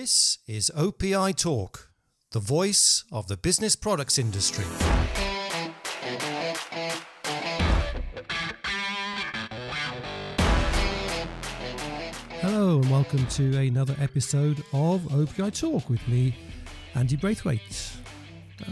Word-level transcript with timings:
This 0.00 0.38
is 0.46 0.70
OPI 0.76 1.34
Talk, 1.34 1.90
the 2.30 2.38
voice 2.38 3.02
of 3.10 3.26
the 3.26 3.36
business 3.36 3.74
products 3.74 4.16
industry. 4.16 4.64
Hello, 12.40 12.78
and 12.78 12.88
welcome 12.88 13.26
to 13.26 13.58
another 13.58 13.96
episode 13.98 14.62
of 14.72 15.00
OPI 15.10 15.58
Talk 15.58 15.90
with 15.90 16.06
me, 16.06 16.32
Andy 16.94 17.16
Braithwaite. 17.16 17.90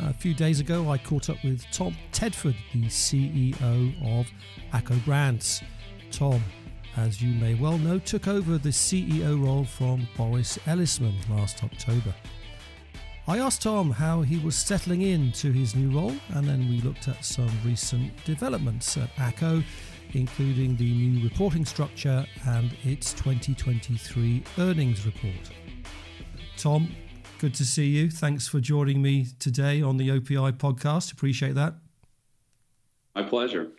A 0.02 0.14
few 0.14 0.32
days 0.32 0.60
ago, 0.60 0.88
I 0.92 0.96
caught 0.96 1.28
up 1.28 1.42
with 1.42 1.64
Tom 1.72 1.96
Tedford, 2.12 2.54
the 2.72 2.84
CEO 2.84 4.20
of 4.20 4.28
ACCO 4.72 5.04
Brands. 5.04 5.60
Tom 6.12 6.40
as 6.96 7.20
you 7.20 7.34
may 7.34 7.54
well 7.54 7.78
know, 7.78 7.98
took 7.98 8.26
over 8.26 8.58
the 8.58 8.70
CEO 8.70 9.42
role 9.42 9.64
from 9.64 10.08
Boris 10.16 10.58
Elisman 10.66 11.14
last 11.28 11.62
October. 11.62 12.14
I 13.28 13.38
asked 13.38 13.62
Tom 13.62 13.90
how 13.90 14.22
he 14.22 14.38
was 14.38 14.54
settling 14.54 15.02
into 15.02 15.50
his 15.50 15.74
new 15.74 15.90
role, 15.90 16.14
and 16.30 16.46
then 16.46 16.68
we 16.68 16.80
looked 16.80 17.08
at 17.08 17.24
some 17.24 17.50
recent 17.64 18.12
developments 18.24 18.96
at 18.96 19.14
ACCO, 19.16 19.64
including 20.14 20.76
the 20.76 20.92
new 20.92 21.24
reporting 21.24 21.64
structure 21.64 22.24
and 22.46 22.70
its 22.84 23.12
2023 23.14 24.44
earnings 24.58 25.04
report. 25.04 25.50
Tom, 26.56 26.94
good 27.38 27.54
to 27.54 27.64
see 27.64 27.86
you. 27.86 28.10
Thanks 28.10 28.46
for 28.46 28.60
joining 28.60 29.02
me 29.02 29.26
today 29.38 29.82
on 29.82 29.96
the 29.96 30.08
OPI 30.08 30.52
podcast. 30.52 31.12
Appreciate 31.12 31.56
that. 31.56 31.74
My 33.14 33.24
pleasure. 33.24 33.70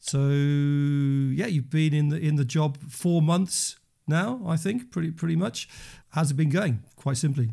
So 0.00 0.28
yeah, 0.28 1.46
you've 1.46 1.70
been 1.70 1.94
in 1.94 2.08
the 2.08 2.18
in 2.18 2.36
the 2.36 2.44
job 2.44 2.78
four 2.88 3.22
months 3.22 3.76
now, 4.06 4.40
I 4.46 4.56
think, 4.56 4.90
pretty 4.90 5.10
pretty 5.10 5.36
much. 5.36 5.68
How's 6.10 6.30
it 6.30 6.34
been 6.34 6.50
going? 6.50 6.82
Quite 6.96 7.16
simply. 7.16 7.50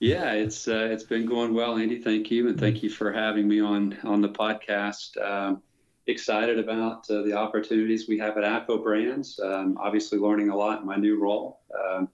Yeah, 0.00 0.32
it's 0.32 0.68
uh, 0.68 0.88
it's 0.92 1.02
been 1.02 1.26
going 1.26 1.54
well, 1.54 1.76
Andy. 1.76 2.00
Thank 2.00 2.30
you, 2.30 2.48
and 2.48 2.58
thank 2.58 2.82
you 2.82 2.90
for 2.90 3.12
having 3.12 3.48
me 3.48 3.60
on 3.60 3.98
on 4.04 4.20
the 4.20 4.28
podcast. 4.28 5.20
Um, 5.20 5.62
excited 6.06 6.58
about 6.58 7.10
uh, 7.10 7.22
the 7.22 7.32
opportunities 7.32 8.08
we 8.08 8.18
have 8.18 8.38
at 8.38 8.44
ACCO 8.44 8.82
Brands. 8.82 9.40
Um, 9.42 9.76
obviously, 9.80 10.18
learning 10.18 10.50
a 10.50 10.56
lot 10.56 10.80
in 10.80 10.86
my 10.86 10.96
new 10.96 11.20
role. 11.20 11.60
Um, 11.74 12.08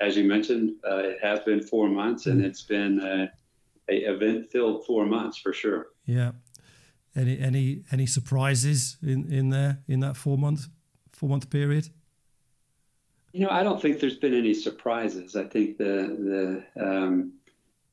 as 0.00 0.16
you 0.16 0.24
mentioned, 0.24 0.76
uh, 0.88 0.98
it 0.98 1.18
has 1.22 1.40
been 1.40 1.60
four 1.60 1.88
months, 1.88 2.26
and 2.26 2.44
it's 2.44 2.62
been 2.62 3.00
a, 3.00 3.30
a 3.92 3.96
event 4.12 4.50
filled 4.52 4.86
four 4.86 5.04
months 5.04 5.36
for 5.36 5.52
sure. 5.52 5.88
Yeah, 6.06 6.32
any 7.16 7.38
any 7.38 7.82
any 7.90 8.06
surprises 8.06 8.96
in 9.02 9.32
in 9.32 9.50
there 9.50 9.78
in 9.88 10.00
that 10.00 10.16
four 10.16 10.36
month 10.36 10.68
four 11.12 11.28
month 11.28 11.50
period? 11.50 11.88
You 13.32 13.40
know, 13.40 13.50
I 13.50 13.62
don't 13.62 13.80
think 13.80 13.98
there's 13.98 14.16
been 14.16 14.34
any 14.34 14.54
surprises. 14.54 15.36
I 15.36 15.44
think 15.44 15.76
the 15.76 16.64
the 16.76 16.84
um, 16.84 17.32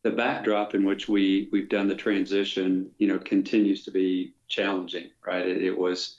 the 0.03 0.11
backdrop 0.11 0.75
in 0.75 0.85
which 0.85 1.07
we 1.07 1.49
we've 1.51 1.69
done 1.69 1.87
the 1.87 1.95
transition, 1.95 2.91
you 2.97 3.07
know, 3.07 3.19
continues 3.19 3.83
to 3.85 3.91
be 3.91 4.33
challenging. 4.47 5.09
Right? 5.25 5.47
It, 5.47 5.63
it 5.63 5.77
was 5.77 6.17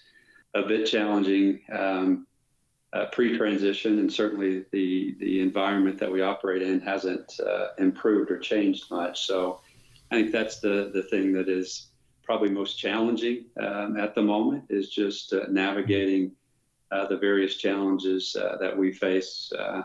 a 0.54 0.62
bit 0.62 0.86
challenging 0.86 1.60
um, 1.72 2.26
uh, 2.92 3.06
pre-transition, 3.06 3.98
and 3.98 4.12
certainly 4.12 4.64
the 4.70 5.16
the 5.18 5.40
environment 5.40 5.98
that 5.98 6.10
we 6.10 6.20
operate 6.20 6.62
in 6.62 6.80
hasn't 6.80 7.40
uh, 7.40 7.68
improved 7.78 8.30
or 8.30 8.38
changed 8.38 8.90
much. 8.90 9.26
So, 9.26 9.60
I 10.10 10.16
think 10.16 10.32
that's 10.32 10.60
the 10.60 10.90
the 10.92 11.02
thing 11.04 11.32
that 11.32 11.48
is 11.48 11.91
probably 12.32 12.48
most 12.48 12.78
challenging 12.78 13.44
um, 13.60 13.98
at 13.98 14.14
the 14.14 14.22
moment 14.22 14.64
is 14.70 14.88
just 14.88 15.34
uh, 15.34 15.40
navigating 15.50 16.32
uh, 16.90 17.06
the 17.06 17.18
various 17.18 17.58
challenges 17.58 18.34
uh, 18.36 18.56
that 18.58 18.74
we 18.74 18.90
face 18.90 19.52
uh, 19.58 19.82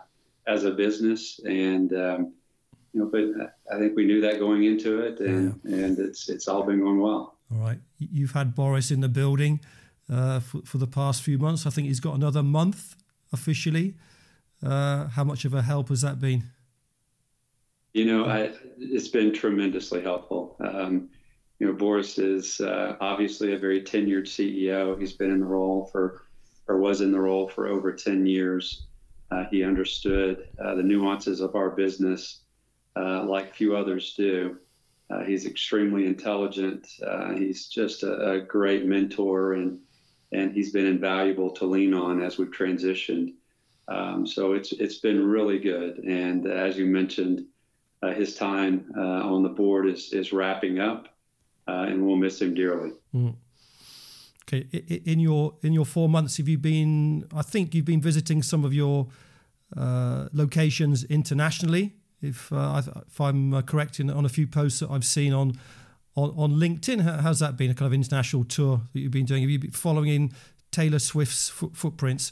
as 0.48 0.64
a 0.64 0.72
business. 0.72 1.42
And 1.44 1.92
um, 1.92 2.34
you 2.94 3.02
know, 3.02 3.10
but 3.12 3.54
I 3.70 3.78
think 3.80 3.98
we 3.98 4.06
knew 4.06 4.22
that 4.22 4.40
going 4.40 4.64
into 4.64 5.02
it, 5.02 5.20
and 5.20 5.60
yeah. 5.66 5.76
and 5.76 6.00
it's 6.00 6.30
it's 6.30 6.48
all 6.48 6.64
been 6.64 6.80
going 6.80 7.02
well. 7.02 7.36
All 7.52 7.60
right, 7.60 7.80
you've 8.00 8.32
had 8.32 8.56
Boris 8.56 8.92
in 8.92 9.02
the 9.02 9.10
building 9.10 9.60
uh, 10.10 10.40
for, 10.40 10.62
for 10.62 10.78
the 10.78 10.88
past 10.88 11.24
few 11.24 11.38
months. 11.38 11.66
I 11.66 11.70
think 11.70 11.90
he's 11.90 12.00
got 12.00 12.16
another 12.16 12.44
month 12.44 12.96
officially. 13.34 13.96
Uh, 14.64 15.08
how 15.10 15.26
much 15.26 15.44
of 15.44 15.54
a 15.54 15.64
help 15.64 15.90
has 15.90 16.00
that 16.00 16.22
been? 16.22 16.46
You 17.94 18.06
know, 18.06 18.26
I, 18.26 18.54
it's 18.80 19.10
been 19.10 19.34
tremendously 19.34 20.02
helpful. 20.02 20.56
Um, 20.62 21.10
you 21.60 21.68
know, 21.68 21.74
Boris 21.74 22.20
is 22.20 22.62
uh, 22.62 22.96
obviously 23.02 23.54
a 23.54 23.58
very 23.58 23.82
tenured 23.82 24.26
CEO. 24.26 25.00
He's 25.00 25.14
been 25.14 25.32
in 25.32 25.40
the 25.40 25.46
role 25.46 25.90
for, 25.92 26.24
or 26.68 26.78
was 26.78 27.02
in 27.02 27.12
the 27.12 27.20
role 27.20 27.48
for 27.48 27.68
over 27.68 27.92
10 27.92 28.26
years. 28.26 28.86
Uh, 29.32 29.46
he 29.50 29.64
understood 29.64 30.48
uh, 30.64 30.76
the 30.76 30.84
nuances 30.84 31.42
of 31.42 31.56
our 31.56 31.72
business 31.72 32.42
uh, 32.96 33.24
like 33.24 33.54
few 33.54 33.76
others 33.76 34.14
do. 34.16 34.58
Uh, 35.10 35.24
he's 35.24 35.46
extremely 35.46 36.06
intelligent. 36.06 36.88
Uh, 37.06 37.34
he's 37.34 37.68
just 37.68 38.04
a, 38.04 38.32
a, 38.32 38.42
great 38.42 38.86
mentor, 38.86 39.54
and 39.54 39.80
and 40.34 40.52
he's 40.52 40.74
been 40.74 40.86
invaluable 40.86 41.52
to 41.52 41.66
lean 41.66 41.94
on 41.94 42.22
as 42.22 42.38
we've 42.38 42.52
transitioned. 42.52 43.34
Um, 43.88 44.28
so 44.28 44.54
it's 44.54 44.74
it's 44.74 44.98
been 44.98 45.26
really 45.26 45.60
good. 45.60 46.00
And 46.00 46.46
as 46.48 46.78
you 46.78 46.86
mentioned, 46.86 47.46
his 48.16 48.36
time 48.36 48.92
on 48.98 49.44
the 49.44 49.50
board 49.50 49.88
is 49.88 50.12
is 50.12 50.34
wrapping 50.34 50.80
up 50.80 51.08
uh, 51.68 51.86
and 51.90 52.06
we'll 52.06 52.16
miss 52.16 52.42
him 52.42 52.54
dearly. 52.54 52.94
Mm. 53.14 53.36
Okay, 54.44 54.62
in 55.06 55.20
your 55.20 55.56
in 55.62 55.74
your 55.74 55.86
four 55.86 56.08
months, 56.08 56.38
have 56.38 56.48
you 56.48 56.58
been? 56.58 57.26
I 57.36 57.42
think 57.42 57.76
you've 57.76 57.86
been 57.86 58.02
visiting 58.02 58.42
some 58.42 58.64
of 58.64 58.74
your 58.74 59.08
uh, 59.76 60.30
locations 60.32 61.04
internationally. 61.06 61.96
If 62.22 62.52
uh, 62.54 62.82
if 63.08 63.20
I'm 63.20 63.54
uh, 63.54 63.62
correct 63.62 64.00
in 64.00 64.10
on 64.10 64.26
a 64.26 64.30
few 64.30 64.48
posts 64.48 64.80
that 64.80 64.90
I've 64.90 65.04
seen 65.04 65.34
on 65.34 65.60
on, 66.16 66.34
on 66.38 66.52
LinkedIn, 66.54 67.22
how's 67.22 67.40
that 67.40 67.58
been? 67.58 67.72
A 67.72 67.74
kind 67.74 67.88
of 67.88 67.94
international 67.94 68.46
tour 68.46 68.82
that 68.94 69.00
you've 69.00 69.12
been 69.12 69.26
doing? 69.26 69.42
Have 69.42 69.50
you 69.50 69.60
been 69.60 69.72
following 69.72 70.10
in 70.10 70.32
Taylor 70.72 71.00
Swift's 71.00 71.50
foot, 71.50 71.76
footprints? 71.76 72.32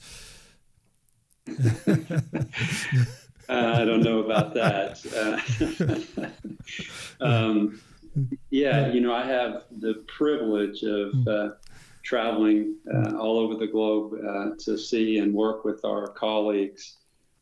Uh, 3.47 3.78
I 3.79 3.85
don't 3.85 4.02
know 4.02 4.19
about 4.19 4.56
that. 4.56 5.06
Uh, 7.22 7.23
um, 7.23 7.79
yeah, 8.50 8.92
you 8.92 9.02
know, 9.02 9.14
I 9.14 9.26
have 9.26 9.64
the 9.72 10.06
privilege 10.08 10.84
of 10.84 11.12
hmm. 11.12 11.28
uh, 11.28 11.50
traveling 12.03 12.76
uh, 12.94 13.18
all 13.18 13.40
over 13.40 13.56
the 13.56 13.68
globe 13.68 14.14
uh, 14.14 14.52
to 14.59 14.78
see 14.78 15.18
and 15.18 15.34
work 15.34 15.66
with 15.66 15.84
our 15.84 16.08
colleagues. 16.08 16.98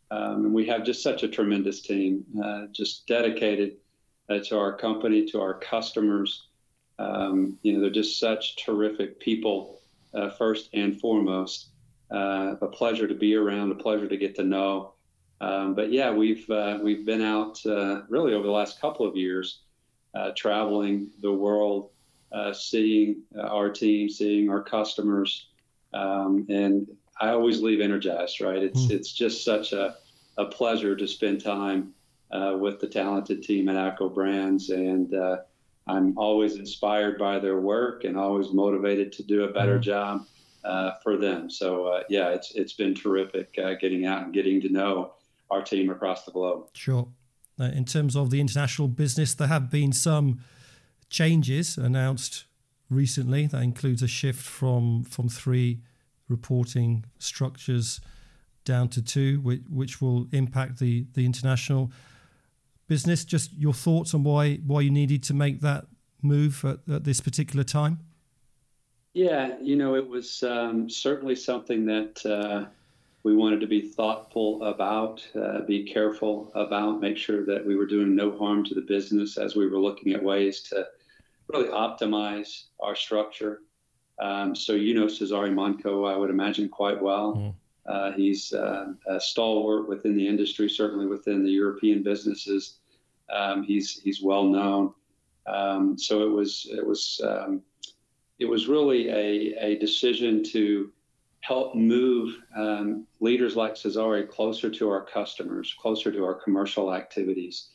Um, 0.09 0.45
and 0.45 0.53
we 0.53 0.66
have 0.67 0.84
just 0.84 1.03
such 1.03 1.23
a 1.23 1.28
tremendous 1.28 1.81
team, 1.81 2.23
uh, 2.44 2.67
just 2.72 3.07
dedicated 3.07 3.78
uh, 4.29 4.39
to 4.45 4.57
our 4.57 4.75
company, 4.78 5.25
to 5.28 5.41
our 5.41 5.56
customers. 5.56 6.47
Um, 7.00 7.57
you 7.63 7.73
know, 7.73 7.81
they're 7.81 7.90
just 7.90 8.19
such 8.19 8.63
terrific 8.63 9.19
people, 9.19 9.81
uh, 10.13 10.29
first 10.29 10.69
and 10.73 11.00
foremost. 11.00 11.69
a 12.11 12.67
pleasure 12.72 13.07
to 13.07 13.16
be 13.16 13.35
around, 13.35 13.72
a 13.72 13.75
pleasure 13.75 14.07
to 14.07 14.17
get 14.17 14.35
to 14.35 14.44
know. 14.44 14.94
Um, 15.41 15.73
but 15.73 15.91
yeah, 15.91 16.11
we've 16.11 16.47
we've 16.81 17.05
been 17.05 17.22
out 17.22 17.59
really 18.07 18.34
over 18.34 18.45
the 18.45 18.51
last 18.51 18.79
couple 18.79 19.05
of 19.05 19.17
years 19.17 19.62
traveling 20.35 21.09
the 21.22 21.31
world, 21.31 21.90
uh, 22.34 22.51
seeing 22.51 23.22
uh, 23.38 23.41
our 23.41 23.69
team, 23.69 24.09
seeing 24.09 24.50
our 24.50 24.63
customers, 24.63 25.50
um, 25.94 26.46
and 26.50 26.88
I 27.22 27.29
always 27.29 27.62
leave 27.62 27.79
energized. 27.79 28.41
Right? 28.41 28.63
It's 28.63 28.88
mm. 28.88 28.91
it's 28.91 29.13
just 29.13 29.46
such 29.46 29.72
a, 29.72 29.96
a 30.38 30.46
pleasure 30.46 30.96
to 30.96 31.07
spend 31.07 31.44
time 31.44 31.94
uh, 32.31 32.57
with 32.59 32.79
the 32.79 32.88
talented 32.88 33.44
team 33.44 33.69
at 33.69 33.75
ACCO 33.75 34.13
Brands, 34.13 34.72
and 34.72 35.13
uh, 35.13 35.38
I'm 35.85 36.18
always 36.18 36.56
inspired 36.56 37.19
by 37.19 37.38
their 37.38 37.59
work 37.59 38.03
and 38.03 38.18
always 38.18 38.52
motivated 38.52 39.12
to 39.13 39.23
do 39.23 39.44
a 39.44 39.53
better 39.53 39.78
mm. 39.78 39.84
job 39.84 40.25
uh, 40.63 40.94
for 41.03 41.18
them. 41.18 41.52
So 41.52 42.02
yeah, 42.09 42.29
it's 42.29 42.56
it's 42.56 42.73
been 42.73 42.96
terrific 42.96 43.53
getting 43.53 44.07
out 44.07 44.23
and 44.23 44.34
getting 44.34 44.59
to 44.62 44.69
know 44.69 45.13
our 45.52 45.62
team 45.62 45.91
across 45.91 46.25
the 46.25 46.31
globe. 46.31 46.69
Sure. 46.73 47.07
Uh, 47.59 47.66
in 47.66 47.85
terms 47.85 48.16
of 48.16 48.29
the 48.29 48.40
international 48.40 48.88
business, 48.88 49.35
there 49.35 49.47
have 49.47 49.70
been 49.70 49.94
some 49.94 50.40
changes 51.09 51.78
announced 51.78 52.46
recently. 52.90 53.46
That 53.46 53.61
includes 53.61 54.02
a 54.02 54.08
shift 54.08 54.41
from 54.41 55.03
from 55.03 55.29
three 55.29 55.82
reporting 56.28 57.05
structures 57.20 58.02
down 58.66 58.88
to 58.90 59.02
two, 59.02 59.40
which, 59.41 59.61
which 59.70 60.02
will 60.02 60.28
impact 60.32 60.79
the 60.79 61.05
the 61.14 61.26
international 61.26 61.91
business. 62.88 63.23
Just 63.23 63.53
your 63.53 63.73
thoughts 63.73 64.14
on 64.14 64.23
why 64.23 64.56
why 64.66 64.82
you 64.82 64.91
needed 64.91 65.23
to 65.23 65.34
make 65.34 65.61
that 65.61 65.85
move 66.22 66.66
at, 66.66 66.79
at 66.91 67.03
this 67.03 67.22
particular 67.22 67.64
time? 67.64 67.99
Yeah, 69.14 69.58
you 69.61 69.76
know, 69.76 69.96
it 69.96 70.08
was 70.08 70.41
um, 70.44 70.90
certainly 70.90 71.35
something 71.35 71.85
that. 71.85 72.26
Uh, 72.26 72.66
we 73.23 73.35
wanted 73.35 73.61
to 73.61 73.67
be 73.67 73.81
thoughtful 73.81 74.64
about, 74.64 75.25
uh, 75.35 75.61
be 75.61 75.84
careful 75.84 76.52
about, 76.55 76.99
make 76.99 77.17
sure 77.17 77.46
that 77.46 77.66
we 77.66 77.75
were 77.75 77.85
doing 77.85 78.16
no 78.16 78.37
harm 78.37 78.66
to 78.66 78.75
the 78.75 78.81
business 78.81 79.37
as 79.37 79.55
we 79.55 79.67
were 79.67 79.79
looking 79.79 80.14
at 80.14 80.22
ways 80.22 80.61
to 80.64 80.85
really 81.47 81.70
optimize 81.70 82.66
our 82.81 82.96
structure. 82.96 83.61
Um, 84.20 84.53
so 84.53 84.73
you 84.73 84.93
know 84.93 85.05
Cezary 85.05 85.53
Monko, 85.53 86.11
I 86.11 86.17
would 86.17 86.29
imagine 86.29 86.70
quite 86.70 87.02
well. 87.02 87.35
Mm. 87.35 87.53
Uh, 87.85 88.11
he's 88.11 88.53
uh, 88.53 88.93
a 89.08 89.20
stalwart 89.20 89.90
within 89.90 90.16
the 90.16 90.28
industry, 90.28 90.70
certainly 90.70 91.05
within 91.05 91.43
the 91.43 91.52
European 91.52 92.03
businesses. 92.03 92.79
Um, 93.29 93.64
he's 93.64 93.99
he's 94.02 94.22
well 94.22 94.43
known. 94.43 94.93
Um, 95.47 95.97
so 95.97 96.23
it 96.23 96.29
was 96.29 96.67
it 96.72 96.85
was 96.85 97.20
um, 97.23 97.61
it 98.40 98.46
was 98.46 98.67
really 98.67 99.09
a, 99.09 99.55
a 99.59 99.79
decision 99.79 100.43
to 100.46 100.91
help 101.43 101.75
move 101.75 102.37
um, 102.55 103.05
leaders 103.19 103.55
like 103.55 103.75
Cezary 103.75 104.28
closer 104.29 104.69
to 104.69 104.90
our 104.90 105.05
customers, 105.05 105.75
closer 105.78 106.09
to 106.11 106.23
our 106.23 106.34
commercial 106.34 106.93
activities. 106.93 107.69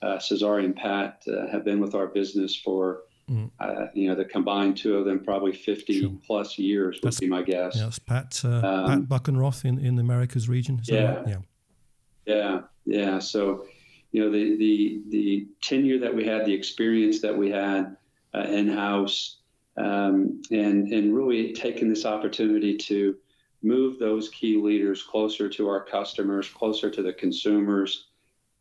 Uh, 0.00 0.16
Cezary 0.16 0.64
and 0.64 0.74
Pat 0.74 1.22
uh, 1.28 1.46
have 1.52 1.62
been 1.62 1.78
with 1.78 1.94
our 1.94 2.06
business 2.06 2.56
for 2.56 3.02
Mm. 3.30 3.50
Uh, 3.60 3.86
you 3.94 4.08
know, 4.08 4.14
the 4.16 4.24
combined 4.24 4.76
two 4.76 4.96
of 4.96 5.04
them 5.04 5.24
probably 5.24 5.52
50 5.52 6.00
sure. 6.00 6.10
plus 6.26 6.58
years 6.58 6.96
would 6.96 7.12
that's, 7.12 7.20
be 7.20 7.28
my 7.28 7.40
guess. 7.40 7.76
Yeah, 7.76 7.84
that's 7.84 7.98
Pat, 8.00 8.42
uh, 8.44 8.48
um, 8.48 8.86
Pat 8.86 9.08
Buchenroth 9.08 9.64
in, 9.64 9.78
in 9.78 9.94
the 9.94 10.00
Americas 10.00 10.48
region. 10.48 10.80
Yeah, 10.84 11.14
right? 11.14 11.28
yeah. 11.28 11.36
Yeah. 12.26 12.60
Yeah. 12.84 13.18
So, 13.20 13.66
you 14.10 14.24
know, 14.24 14.30
the, 14.30 14.56
the, 14.56 15.02
the 15.08 15.46
tenure 15.60 16.00
that 16.00 16.14
we 16.14 16.26
had, 16.26 16.44
the 16.44 16.52
experience 16.52 17.20
that 17.20 17.36
we 17.36 17.50
had 17.50 17.96
uh, 18.34 18.40
in 18.40 18.68
house, 18.68 19.36
um, 19.76 20.42
and, 20.50 20.92
and 20.92 21.14
really 21.14 21.52
taking 21.52 21.88
this 21.88 22.04
opportunity 22.04 22.76
to 22.76 23.16
move 23.62 23.98
those 23.98 24.28
key 24.28 24.56
leaders 24.56 25.02
closer 25.02 25.48
to 25.48 25.68
our 25.68 25.84
customers, 25.84 26.48
closer 26.48 26.90
to 26.90 27.02
the 27.02 27.12
consumers, 27.12 28.08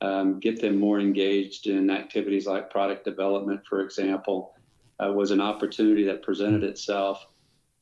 um, 0.02 0.40
get 0.40 0.60
them 0.60 0.78
more 0.78 1.00
engaged 1.00 1.68
in 1.68 1.90
activities 1.90 2.48
like 2.48 2.69
product 2.69 3.06
development, 3.06 3.62
for 3.68 3.81
example, 3.81 4.56
uh, 5.04 5.12
was 5.12 5.31
an 5.31 5.42
opportunity 5.42 6.04
that 6.06 6.24
presented 6.24 6.63
itself 6.63 7.28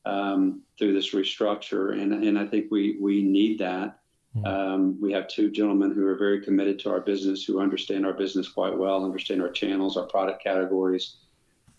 um, 0.06 0.62
through 0.78 0.94
this 0.94 1.14
restructure. 1.14 2.02
And, 2.02 2.14
and 2.14 2.38
I 2.38 2.46
think 2.46 2.72
we, 2.72 2.98
we 3.00 3.24
need 3.24 3.60
that. 3.60 4.00
Hmm. 4.34 4.46
Um, 4.46 5.02
we 5.02 5.12
have 5.14 5.28
two 5.28 5.50
gentlemen 5.50 5.94
who 5.94 6.06
are 6.06 6.18
very 6.18 6.42
committed 6.42 6.80
to 6.80 6.90
our 6.90 7.02
business, 7.02 7.44
who 7.44 7.60
understand 7.60 8.06
our 8.06 8.14
business 8.14 8.48
quite 8.48 8.78
well, 8.78 9.04
understand 9.04 9.42
our 9.42 9.52
channels, 9.52 9.98
our 9.98 10.06
product 10.06 10.44
categories. 10.44 11.18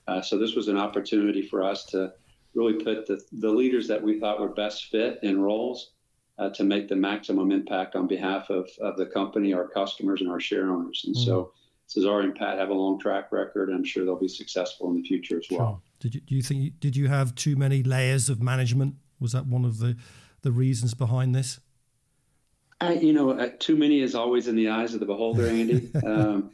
Uh, 0.06 0.20
so 0.20 0.38
this 0.38 0.54
was 0.54 0.68
an 0.68 0.76
opportunity 0.76 1.42
for 1.42 1.62
us 1.62 1.84
to 1.86 2.12
really 2.54 2.82
put 2.84 3.06
the, 3.06 3.20
the 3.32 3.50
leaders 3.50 3.86
that 3.88 4.02
we 4.02 4.18
thought 4.18 4.40
were 4.40 4.48
best 4.48 4.86
fit 4.86 5.18
in 5.22 5.40
roles 5.40 5.92
uh, 6.38 6.50
to 6.50 6.64
make 6.64 6.88
the 6.88 6.96
maximum 6.96 7.52
impact 7.52 7.94
on 7.94 8.06
behalf 8.06 8.50
of, 8.50 8.68
of 8.80 8.96
the 8.96 9.06
company, 9.06 9.52
our 9.52 9.68
customers, 9.68 10.20
and 10.20 10.30
our 10.30 10.40
share 10.40 10.70
owners. 10.70 11.04
And 11.06 11.14
mm. 11.14 11.24
so 11.24 11.52
Cezary 11.88 12.24
and 12.24 12.34
Pat 12.34 12.58
have 12.58 12.70
a 12.70 12.74
long 12.74 12.98
track 12.98 13.30
record. 13.30 13.68
I'm 13.70 13.84
sure 13.84 14.04
they'll 14.04 14.18
be 14.18 14.28
successful 14.28 14.88
in 14.90 14.96
the 14.96 15.02
future 15.02 15.38
as 15.38 15.46
well. 15.50 15.58
Sure. 15.58 15.80
Did 16.00 16.14
you, 16.14 16.20
do 16.22 16.34
you 16.34 16.42
think 16.42 16.80
did 16.80 16.96
you 16.96 17.08
have 17.08 17.34
too 17.34 17.56
many 17.56 17.82
layers 17.82 18.30
of 18.30 18.40
management? 18.40 18.94
Was 19.18 19.32
that 19.32 19.46
one 19.46 19.64
of 19.64 19.78
the 19.78 19.96
the 20.42 20.52
reasons 20.52 20.94
behind 20.94 21.34
this? 21.34 21.60
I, 22.80 22.94
you 22.94 23.12
know, 23.12 23.30
uh, 23.32 23.50
too 23.58 23.76
many 23.76 24.00
is 24.00 24.14
always 24.14 24.48
in 24.48 24.56
the 24.56 24.70
eyes 24.70 24.94
of 24.94 25.00
the 25.00 25.06
beholder, 25.06 25.46
Andy. 25.46 25.90
um, 26.06 26.50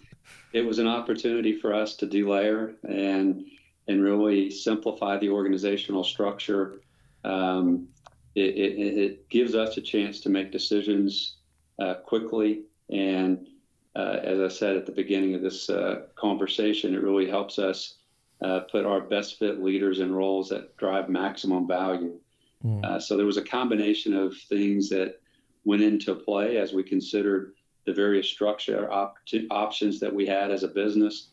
it 0.52 0.64
was 0.64 0.78
an 0.78 0.86
opportunity 0.86 1.58
for 1.58 1.74
us 1.74 1.96
to 1.96 2.06
delayer 2.06 2.74
and 2.88 3.44
and 3.88 4.02
really 4.02 4.50
simplify 4.50 5.16
the 5.16 5.28
organizational 5.28 6.02
structure. 6.02 6.80
Um, 7.24 7.88
it, 8.34 8.54
it, 8.54 8.98
it, 8.98 9.28
gives 9.28 9.54
us 9.54 9.76
a 9.76 9.80
chance 9.80 10.20
to 10.20 10.28
make 10.28 10.50
decisions 10.50 11.36
uh, 11.78 11.94
quickly. 11.94 12.62
And 12.90 13.46
uh, 13.94 14.18
as 14.22 14.40
I 14.40 14.48
said 14.48 14.76
at 14.76 14.86
the 14.86 14.92
beginning 14.92 15.34
of 15.34 15.42
this 15.42 15.70
uh, 15.70 16.06
conversation, 16.16 16.94
it 16.94 17.02
really 17.02 17.28
helps 17.28 17.58
us 17.58 17.94
uh, 18.42 18.60
put 18.60 18.84
our 18.84 19.00
best 19.00 19.38
fit 19.38 19.62
leaders 19.62 20.00
in 20.00 20.12
roles 20.12 20.48
that 20.48 20.76
drive 20.76 21.08
maximum 21.08 21.66
value. 21.66 22.18
Mm. 22.64 23.00
so 23.00 23.16
there 23.16 23.26
was 23.26 23.36
a 23.36 23.44
combination 23.44 24.14
of 24.16 24.34
things 24.48 24.88
that 24.88 25.20
went 25.64 25.82
into 25.82 26.14
play 26.14 26.56
as 26.56 26.72
we 26.72 26.82
considered 26.82 27.52
the 27.86 27.92
various 27.92 28.28
structure 28.28 28.90
op- 28.92 29.16
options 29.50 30.00
that 30.00 30.14
we 30.14 30.26
had 30.26 30.50
as 30.50 30.62
a 30.62 30.68
business. 30.68 31.28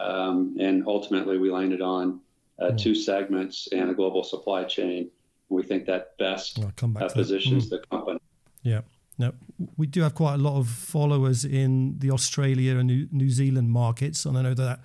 Um, 0.00 0.56
and 0.60 0.84
ultimately, 0.86 1.38
we 1.38 1.50
landed 1.50 1.82
on 1.82 2.20
mm. 2.60 2.78
two 2.78 2.94
segments 2.94 3.68
and 3.72 3.90
a 3.90 3.94
global 3.94 4.24
supply 4.24 4.64
chain 4.64 5.10
we 5.48 5.62
think 5.62 5.86
that 5.86 6.16
best 6.18 6.58
uh, 6.58 7.08
positions 7.08 7.66
mm. 7.66 7.70
the 7.70 7.78
company. 7.90 8.20
Yeah. 8.62 8.82
Now, 9.18 9.32
we 9.76 9.86
do 9.86 10.02
have 10.02 10.14
quite 10.14 10.34
a 10.34 10.38
lot 10.38 10.58
of 10.58 10.68
followers 10.68 11.44
in 11.44 11.98
the 11.98 12.10
Australia 12.10 12.76
and 12.76 13.12
New, 13.12 13.30
Zealand 13.30 13.70
markets, 13.70 14.24
and 14.24 14.38
I 14.38 14.42
know 14.42 14.54
that 14.54 14.80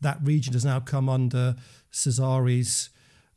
that 0.00 0.18
region 0.22 0.52
has 0.52 0.64
now 0.64 0.80
come 0.80 1.08
under 1.08 1.56
Cezary's 1.90 2.90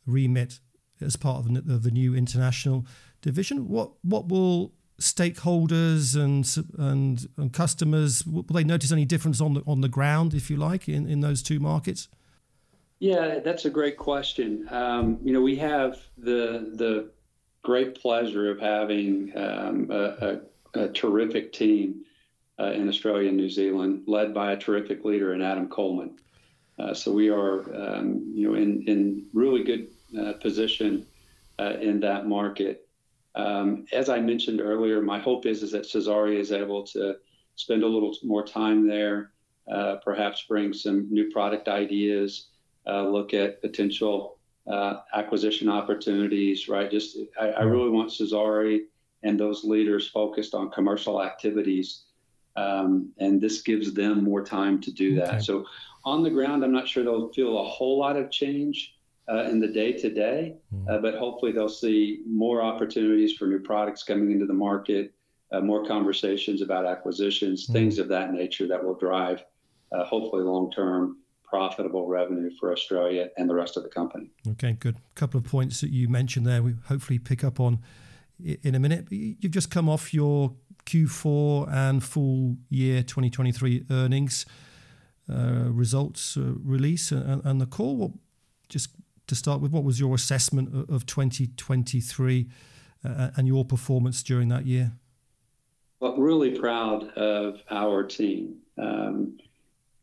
remit 0.05 0.59
as 0.99 1.15
part 1.15 1.37
of 1.37 1.53
the, 1.53 1.73
of 1.73 1.83
the 1.83 1.91
new 1.91 2.13
international 2.13 2.85
division. 3.21 3.69
What 3.69 3.91
what 4.03 4.27
will 4.27 4.73
stakeholders 5.01 6.15
and 6.15 6.47
and, 6.77 7.27
and 7.37 7.51
customers 7.51 8.25
will 8.25 8.43
they 8.43 8.63
notice 8.63 8.91
any 8.91 9.05
difference 9.05 9.41
on 9.41 9.55
the 9.55 9.63
on 9.67 9.81
the 9.81 9.89
ground, 9.89 10.33
if 10.33 10.49
you 10.49 10.57
like, 10.57 10.87
in, 10.87 11.07
in 11.07 11.21
those 11.21 11.43
two 11.43 11.59
markets? 11.59 12.07
Yeah, 12.99 13.39
that's 13.39 13.65
a 13.65 13.69
great 13.69 13.97
question. 13.97 14.67
Um, 14.69 15.17
you 15.23 15.33
know, 15.33 15.41
we 15.41 15.55
have 15.57 15.97
the 16.17 16.71
the 16.75 17.11
great 17.63 17.99
pleasure 17.99 18.51
of 18.51 18.59
having 18.59 19.31
um, 19.35 19.87
a, 19.89 20.39
a, 20.75 20.81
a, 20.81 20.87
terrific 20.89 21.53
team 21.53 22.03
uh, 22.59 22.71
in 22.71 22.87
Australia 22.87 23.29
and 23.29 23.37
New 23.37 23.49
Zealand, 23.49 24.03
led 24.07 24.33
by 24.33 24.51
a 24.51 24.57
terrific 24.57 25.05
leader 25.05 25.33
in 25.33 25.41
Adam 25.41 25.67
Coleman. 25.67 26.17
Uh, 26.79 26.93
so 26.93 27.11
we 27.11 27.29
are, 27.29 27.59
um, 27.75 28.31
you 28.33 28.47
know, 28.47 28.55
in 28.55 28.83
in 28.87 29.25
really 29.33 29.63
good 29.63 29.87
uh, 30.19 30.33
position 30.33 31.05
uh, 31.59 31.73
in 31.81 31.99
that 32.01 32.27
market. 32.27 32.87
Um, 33.35 33.85
as 33.93 34.09
I 34.09 34.19
mentioned 34.19 34.61
earlier, 34.61 35.01
my 35.01 35.19
hope 35.19 35.45
is 35.45 35.63
is 35.63 35.71
that 35.71 35.83
Cezary 35.83 36.37
is 36.37 36.51
able 36.51 36.83
to 36.87 37.15
spend 37.55 37.83
a 37.83 37.87
little 37.87 38.13
more 38.23 38.45
time 38.45 38.87
there, 38.87 39.31
uh, 39.71 39.97
perhaps 40.03 40.45
bring 40.47 40.73
some 40.73 41.07
new 41.11 41.29
product 41.31 41.67
ideas 41.67 42.47
uh, 42.87 43.07
look 43.07 43.33
at 43.33 43.61
potential 43.61 44.37
uh, 44.67 44.97
acquisition 45.13 45.69
opportunities, 45.69 46.67
right? 46.67 46.89
Just 46.89 47.17
I, 47.39 47.49
I, 47.49 47.61
really 47.63 47.89
want 47.89 48.09
Cezary 48.09 48.81
and 49.23 49.39
those 49.39 49.63
leaders 49.63 50.07
focused 50.07 50.53
on 50.53 50.71
commercial 50.71 51.21
activities, 51.21 52.03
um, 52.55 53.11
and 53.19 53.41
this 53.41 53.61
gives 53.61 53.93
them 53.93 54.23
more 54.23 54.43
time 54.43 54.79
to 54.81 54.91
do 54.91 55.15
that. 55.15 55.43
So 55.43 55.65
on 56.05 56.23
the 56.23 56.29
ground, 56.29 56.63
I'm 56.63 56.71
not 56.71 56.87
sure 56.87 57.03
they'll 57.03 57.31
feel 57.33 57.59
a 57.59 57.63
whole 57.63 57.99
lot 57.99 58.17
of 58.17 58.31
change. 58.31 58.95
Uh, 59.29 59.43
in 59.43 59.59
the 59.59 59.67
day 59.67 59.93
to 59.93 60.09
day, 60.09 60.55
but 60.99 61.13
hopefully 61.15 61.51
they'll 61.51 61.69
see 61.69 62.21
more 62.27 62.61
opportunities 62.61 63.31
for 63.33 63.45
new 63.47 63.59
products 63.59 64.03
coming 64.03 64.31
into 64.31 64.45
the 64.45 64.53
market, 64.53 65.13
uh, 65.51 65.59
more 65.59 65.85
conversations 65.85 66.61
about 66.61 66.85
acquisitions, 66.85 67.67
mm. 67.67 67.73
things 67.73 67.99
of 67.99 68.07
that 68.07 68.33
nature 68.33 68.67
that 68.67 68.83
will 68.83 68.95
drive, 68.95 69.43
uh, 69.91 70.03
hopefully, 70.05 70.43
long 70.43 70.71
term 70.71 71.17
profitable 71.43 72.07
revenue 72.07 72.49
for 72.57 72.71
Australia 72.71 73.29
and 73.37 73.49
the 73.49 73.53
rest 73.53 73.75
of 73.75 73.83
the 73.83 73.89
company. 73.89 74.31
Okay, 74.47 74.73
good. 74.73 74.95
A 74.95 75.19
couple 75.19 75.37
of 75.37 75.43
points 75.43 75.81
that 75.81 75.91
you 75.91 76.07
mentioned 76.07 76.47
there, 76.47 76.63
we 76.63 76.75
hopefully 76.85 77.19
pick 77.19 77.43
up 77.43 77.59
on 77.59 77.79
in 78.41 78.73
a 78.73 78.79
minute. 78.79 79.07
You've 79.11 79.51
just 79.51 79.69
come 79.69 79.89
off 79.89 80.13
your 80.13 80.53
Q4 80.85 81.71
and 81.71 82.03
full 82.03 82.55
year 82.69 83.03
2023 83.03 83.85
earnings 83.91 84.45
uh, 85.29 85.65
results 85.69 86.37
uh, 86.37 86.53
release 86.63 87.11
and, 87.11 87.43
and, 87.45 87.61
the 87.61 87.65
call. 87.65 87.97
What, 87.97 88.11
just 88.69 88.89
to 89.31 89.35
start 89.35 89.61
with, 89.61 89.71
what 89.71 89.85
was 89.85 89.97
your 89.97 90.13
assessment 90.13 90.89
of 90.89 91.05
2023 91.05 92.49
uh, 93.05 93.29
and 93.37 93.47
your 93.47 93.63
performance 93.63 94.21
during 94.21 94.49
that 94.49 94.65
year? 94.65 94.91
Well, 96.01 96.17
really 96.17 96.59
proud 96.59 97.09
of 97.13 97.61
our 97.69 98.03
team. 98.03 98.57
Um, 98.77 99.37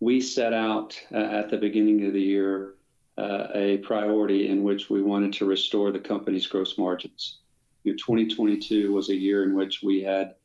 we 0.00 0.22
set 0.22 0.54
out 0.54 0.98
uh, 1.12 1.18
at 1.18 1.50
the 1.50 1.58
beginning 1.58 2.06
of 2.06 2.14
the 2.14 2.22
year 2.22 2.76
uh, 3.18 3.48
a 3.54 3.76
priority 3.78 4.48
in 4.48 4.62
which 4.62 4.88
we 4.88 5.02
wanted 5.02 5.34
to 5.34 5.44
restore 5.44 5.92
the 5.92 5.98
company's 5.98 6.46
gross 6.46 6.78
margins. 6.78 7.40
You 7.84 7.92
know, 7.92 7.96
2022 7.98 8.92
was 8.92 9.10
a 9.10 9.14
year 9.14 9.44
in 9.44 9.54
which 9.54 9.82
we 9.82 10.00
had 10.02 10.36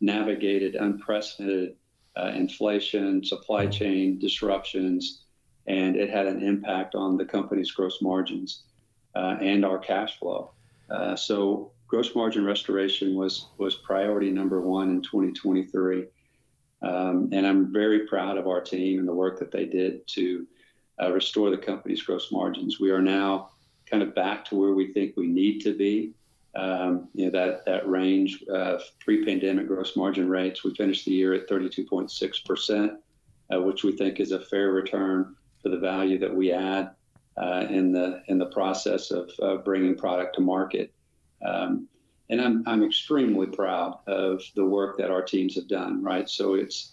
navigated 0.00 0.76
unprecedented 0.76 1.76
uh, 2.16 2.32
inflation, 2.34 3.22
supply 3.22 3.64
mm-hmm. 3.64 3.72
chain 3.72 4.18
disruptions, 4.18 5.24
and 5.70 5.94
it 5.94 6.10
had 6.10 6.26
an 6.26 6.42
impact 6.42 6.96
on 6.96 7.16
the 7.16 7.24
company's 7.24 7.70
gross 7.70 8.02
margins 8.02 8.64
uh, 9.14 9.36
and 9.40 9.64
our 9.64 9.78
cash 9.78 10.18
flow. 10.18 10.50
Uh, 10.90 11.14
so, 11.14 11.70
gross 11.86 12.14
margin 12.16 12.44
restoration 12.44 13.14
was 13.14 13.46
was 13.56 13.76
priority 13.76 14.30
number 14.30 14.60
one 14.60 14.90
in 14.90 15.00
2023. 15.00 16.06
Um, 16.82 17.28
and 17.32 17.46
I'm 17.46 17.72
very 17.72 18.06
proud 18.08 18.36
of 18.36 18.48
our 18.48 18.60
team 18.60 18.98
and 18.98 19.06
the 19.06 19.14
work 19.14 19.38
that 19.38 19.52
they 19.52 19.66
did 19.66 20.06
to 20.08 20.46
uh, 21.00 21.12
restore 21.12 21.50
the 21.50 21.58
company's 21.58 22.02
gross 22.02 22.32
margins. 22.32 22.80
We 22.80 22.90
are 22.90 23.02
now 23.02 23.50
kind 23.86 24.02
of 24.02 24.14
back 24.14 24.46
to 24.46 24.56
where 24.56 24.72
we 24.72 24.92
think 24.92 25.16
we 25.16 25.26
need 25.26 25.60
to 25.60 25.76
be. 25.76 26.14
Um, 26.56 27.08
you 27.14 27.26
know 27.26 27.30
that 27.30 27.64
that 27.66 27.88
range 27.88 28.42
of 28.48 28.82
pre-pandemic 28.98 29.68
gross 29.68 29.96
margin 29.96 30.28
rates. 30.28 30.64
We 30.64 30.74
finished 30.74 31.04
the 31.04 31.12
year 31.12 31.32
at 31.34 31.48
32.6 31.48 32.44
percent, 32.44 32.92
uh, 33.54 33.60
which 33.60 33.84
we 33.84 33.96
think 33.96 34.18
is 34.18 34.32
a 34.32 34.40
fair 34.40 34.72
return 34.72 35.36
for 35.62 35.68
the 35.68 35.78
value 35.78 36.18
that 36.18 36.34
we 36.34 36.52
add 36.52 36.90
uh, 37.36 37.66
in 37.70 37.92
the 37.92 38.22
in 38.28 38.38
the 38.38 38.46
process 38.46 39.10
of 39.10 39.64
bringing 39.64 39.96
product 39.96 40.34
to 40.36 40.40
market. 40.40 40.92
Um, 41.44 41.88
and 42.28 42.40
I'm 42.40 42.62
I'm 42.66 42.84
extremely 42.84 43.46
proud 43.46 43.98
of 44.06 44.42
the 44.54 44.64
work 44.64 44.96
that 44.98 45.10
our 45.10 45.22
teams 45.22 45.56
have 45.56 45.68
done. 45.68 46.02
Right, 46.02 46.28
so 46.28 46.54
it's 46.54 46.92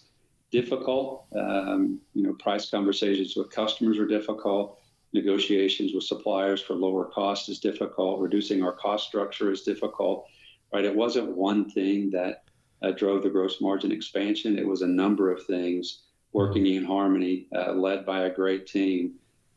difficult. 0.50 1.26
Um, 1.34 2.00
you 2.14 2.22
know, 2.24 2.34
price 2.34 2.70
conversations 2.70 3.36
with 3.36 3.50
customers 3.50 3.98
are 3.98 4.06
difficult. 4.06 4.80
Negotiations 5.12 5.94
with 5.94 6.04
suppliers 6.04 6.60
for 6.60 6.74
lower 6.74 7.06
cost 7.06 7.48
is 7.48 7.60
difficult. 7.60 8.20
Reducing 8.20 8.62
our 8.62 8.72
cost 8.72 9.06
structure 9.06 9.50
is 9.50 9.62
difficult. 9.62 10.26
Right, 10.72 10.84
it 10.84 10.94
wasn't 10.94 11.36
one 11.36 11.70
thing 11.70 12.10
that 12.10 12.44
uh, 12.82 12.90
drove 12.90 13.22
the 13.22 13.30
gross 13.30 13.60
margin 13.60 13.92
expansion. 13.92 14.58
It 14.58 14.66
was 14.66 14.82
a 14.82 14.86
number 14.86 15.32
of 15.32 15.46
things 15.46 16.02
working 16.38 16.66
in 16.66 16.84
harmony, 16.84 17.46
uh, 17.52 17.72
led 17.72 18.06
by 18.06 18.20
a 18.26 18.30
great 18.32 18.64
team 18.64 19.14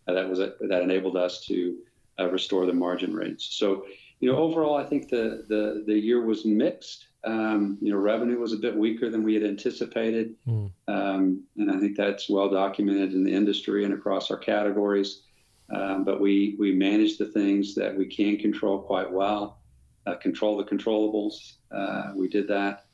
uh, 0.08 0.14
that 0.14 0.28
was 0.28 0.40
a, 0.40 0.54
that 0.62 0.82
enabled 0.82 1.16
us 1.16 1.46
to 1.46 1.78
uh, 2.20 2.28
restore 2.28 2.66
the 2.66 2.74
margin 2.74 3.14
rates. 3.14 3.46
So, 3.52 3.86
you 4.20 4.32
know, 4.32 4.38
overall, 4.38 4.76
I 4.76 4.84
think 4.84 5.08
the 5.08 5.46
the 5.48 5.84
the 5.86 5.98
year 5.98 6.26
was 6.26 6.44
mixed. 6.44 7.06
Um, 7.24 7.78
you 7.84 7.92
know, 7.92 8.00
revenue 8.00 8.40
was 8.40 8.54
a 8.54 8.58
bit 8.58 8.76
weaker 8.76 9.12
than 9.12 9.22
we 9.22 9.36
had 9.36 9.44
anticipated, 9.44 10.36
mm. 10.48 10.72
um, 10.88 11.44
and 11.56 11.70
I 11.70 11.78
think 11.80 11.96
that's 11.96 12.28
well 12.28 12.50
documented 12.50 13.14
in 13.14 13.24
the 13.24 13.32
industry 13.42 13.86
and 13.86 13.94
across 13.94 14.32
our 14.32 14.38
categories. 14.38 15.22
Um, 15.70 16.04
but 16.04 16.20
we 16.20 16.56
we 16.58 16.74
managed 16.74 17.20
the 17.20 17.28
things 17.28 17.76
that 17.76 17.96
we 17.96 18.08
can 18.08 18.38
control 18.38 18.80
quite 18.80 19.12
well. 19.12 19.60
Uh, 20.08 20.16
control 20.16 20.58
the 20.58 20.64
controllables. 20.64 21.36
Uh, 21.72 22.12
we 22.16 22.28
did 22.28 22.48
that, 22.48 22.86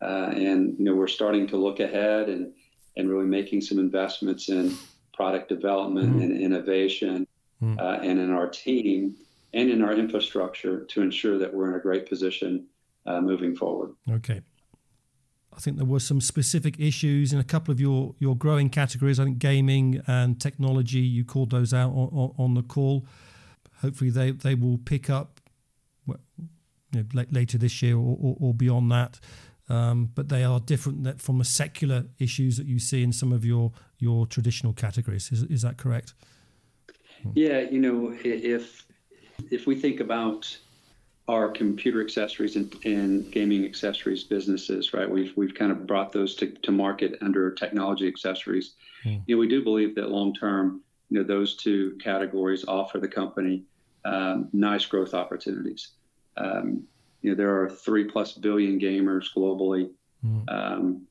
uh, 0.00 0.30
and 0.32 0.78
you 0.78 0.84
know 0.86 0.94
we're 0.94 1.18
starting 1.20 1.46
to 1.48 1.58
look 1.58 1.80
ahead 1.80 2.30
and 2.30 2.54
and 2.96 3.10
really 3.10 3.26
making 3.26 3.60
some 3.60 3.78
investments 3.78 4.48
in 4.48 4.74
product 5.12 5.48
development 5.48 6.16
mm. 6.16 6.22
and 6.22 6.40
innovation, 6.40 7.26
mm. 7.62 8.02
and 8.02 8.18
in 8.18 8.30
our 8.30 8.48
team 8.48 9.14
and 9.52 9.70
in 9.70 9.82
our 9.82 9.92
infrastructure 9.92 10.84
to 10.86 11.00
ensure 11.00 11.38
that 11.38 11.52
we're 11.52 11.68
in 11.68 11.74
a 11.74 11.80
great 11.80 12.08
position 12.08 12.66
uh, 13.06 13.20
moving 13.20 13.54
forward. 13.54 13.94
Okay. 14.10 14.40
I 15.56 15.60
think 15.60 15.76
there 15.76 15.86
were 15.86 16.00
some 16.00 16.20
specific 16.20 16.80
issues 16.80 17.32
in 17.32 17.38
a 17.38 17.44
couple 17.44 17.70
of 17.70 17.80
your, 17.80 18.16
your 18.18 18.36
growing 18.36 18.68
categories. 18.68 19.20
I 19.20 19.24
think 19.24 19.38
gaming 19.38 20.02
and 20.08 20.40
technology, 20.40 20.98
you 20.98 21.24
called 21.24 21.50
those 21.50 21.72
out 21.72 21.92
on, 21.92 22.34
on 22.36 22.54
the 22.54 22.62
call. 22.62 23.06
Hopefully, 23.80 24.10
they, 24.10 24.32
they 24.32 24.56
will 24.56 24.78
pick 24.78 25.08
up 25.08 25.40
you 26.08 26.18
know, 26.92 27.24
later 27.30 27.58
this 27.58 27.82
year 27.82 27.96
or, 27.96 28.16
or, 28.20 28.36
or 28.40 28.54
beyond 28.54 28.90
that. 28.90 29.20
Um, 29.68 30.10
but 30.14 30.28
they 30.28 30.44
are 30.44 30.60
different 30.60 31.22
from 31.22 31.38
the 31.38 31.44
secular 31.44 32.04
issues 32.18 32.58
that 32.58 32.66
you 32.66 32.78
see 32.78 33.02
in 33.02 33.12
some 33.12 33.32
of 33.32 33.44
your 33.44 33.72
your 33.98 34.26
traditional 34.26 34.74
categories. 34.74 35.32
Is, 35.32 35.42
is 35.44 35.62
that 35.62 35.78
correct? 35.78 36.12
Yeah, 37.34 37.60
you 37.60 37.80
know, 37.80 38.14
if 38.22 38.86
if 39.50 39.66
we 39.66 39.74
think 39.74 40.00
about 40.00 40.56
our 41.26 41.48
computer 41.48 42.02
accessories 42.02 42.56
and, 42.56 42.74
and, 42.84 43.32
gaming 43.32 43.64
accessories 43.64 44.24
businesses, 44.24 44.92
right? 44.92 45.08
We've 45.08 45.34
we've 45.36 45.54
kind 45.54 45.72
of 45.72 45.86
brought 45.86 46.12
those 46.12 46.34
to, 46.36 46.50
to 46.50 46.70
market 46.70 47.16
under 47.22 47.50
technology 47.50 48.06
accessories. 48.06 48.74
Mm. 49.04 49.22
You 49.26 49.36
know, 49.36 49.40
we 49.40 49.48
do 49.48 49.64
believe 49.64 49.94
that 49.94 50.10
long 50.10 50.34
term, 50.34 50.82
you 51.08 51.18
know, 51.18 51.24
those 51.24 51.56
two 51.56 51.96
categories 52.02 52.66
offer 52.68 52.98
the 52.98 53.08
company 53.08 53.64
um, 54.04 54.48
nice 54.52 54.84
growth 54.84 55.14
opportunities. 55.14 55.92
Um, 56.36 56.84
you 57.24 57.30
know, 57.30 57.36
there 57.36 57.62
are 57.62 57.70
three 57.70 58.04
plus 58.04 58.34
billion 58.34 58.78
gamers 58.78 59.28
globally 59.34 59.90
mm. 60.22 60.44
um, 60.52 61.06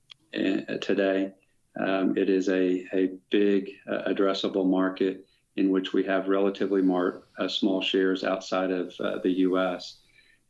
today. 0.80 1.34
Um, 1.80 2.16
it 2.16 2.30
is 2.30 2.50
a 2.50 2.86
a 2.94 3.14
big 3.32 3.72
uh, 3.92 4.04
addressable 4.08 4.70
market 4.70 5.26
in 5.56 5.72
which 5.72 5.92
we 5.92 6.04
have 6.04 6.28
relatively 6.28 6.84
more 6.84 7.24
uh, 7.40 7.48
small 7.48 7.82
shares 7.82 8.24
outside 8.24 8.70
of 8.70 8.94
uh, 9.00 9.18
the 9.24 9.32
U.S. 9.48 10.02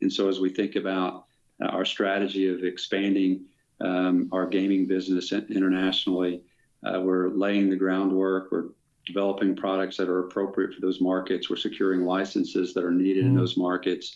And 0.02 0.12
so 0.12 0.28
as 0.28 0.38
we 0.38 0.50
think 0.50 0.76
about 0.76 1.24
uh, 1.62 1.68
our 1.68 1.86
strategy 1.86 2.46
of 2.48 2.62
expanding 2.62 3.46
um, 3.80 4.28
our 4.32 4.46
gaming 4.46 4.86
business 4.86 5.32
internationally, 5.32 6.42
uh, 6.84 7.00
we're 7.00 7.30
laying 7.30 7.70
the 7.70 7.76
groundwork. 7.76 8.52
We're 8.52 8.68
developing 9.06 9.56
products 9.56 9.96
that 9.96 10.10
are 10.10 10.26
appropriate 10.26 10.74
for 10.74 10.82
those 10.82 11.00
markets. 11.00 11.48
We're 11.48 11.56
securing 11.56 12.04
licenses 12.04 12.74
that 12.74 12.84
are 12.84 12.90
needed 12.90 13.24
mm. 13.24 13.28
in 13.28 13.34
those 13.34 13.56
markets. 13.56 14.14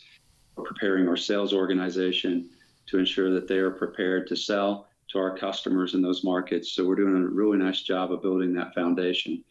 Preparing 0.65 1.09
our 1.09 1.17
sales 1.17 1.53
organization 1.53 2.49
to 2.87 2.99
ensure 2.99 3.33
that 3.35 3.49
they 3.49 3.59
are 3.59 3.71
prepared 3.71 4.27
to 4.29 4.37
sell 4.37 4.89
to 5.09 5.19
our 5.19 5.37
customers 5.37 5.95
in 5.95 6.03
those 6.03 6.25
markets. 6.25 6.73
So 6.73 6.85
we're 6.85 6.97
doing 6.97 7.15
a 7.15 7.27
really 7.27 7.59
nice 7.59 7.83
job 7.83 8.13
of 8.13 8.23
building 8.23 8.53
that 8.55 8.75
foundation. 8.75 9.43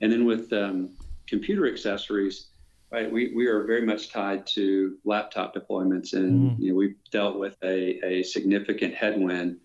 And 0.00 0.10
then 0.10 0.24
with 0.24 0.52
um, 0.52 0.90
computer 1.26 1.66
accessories, 1.66 2.48
right? 2.90 3.10
We, 3.10 3.32
we 3.34 3.46
are 3.46 3.64
very 3.64 3.84
much 3.84 4.10
tied 4.10 4.46
to 4.48 4.96
laptop 5.04 5.54
deployments, 5.54 6.12
and 6.12 6.52
mm. 6.52 6.58
you 6.58 6.70
know, 6.70 6.76
we've 6.76 6.96
dealt 7.10 7.38
with 7.38 7.56
a, 7.62 8.04
a 8.04 8.22
significant 8.22 8.94
headwind 8.94 9.58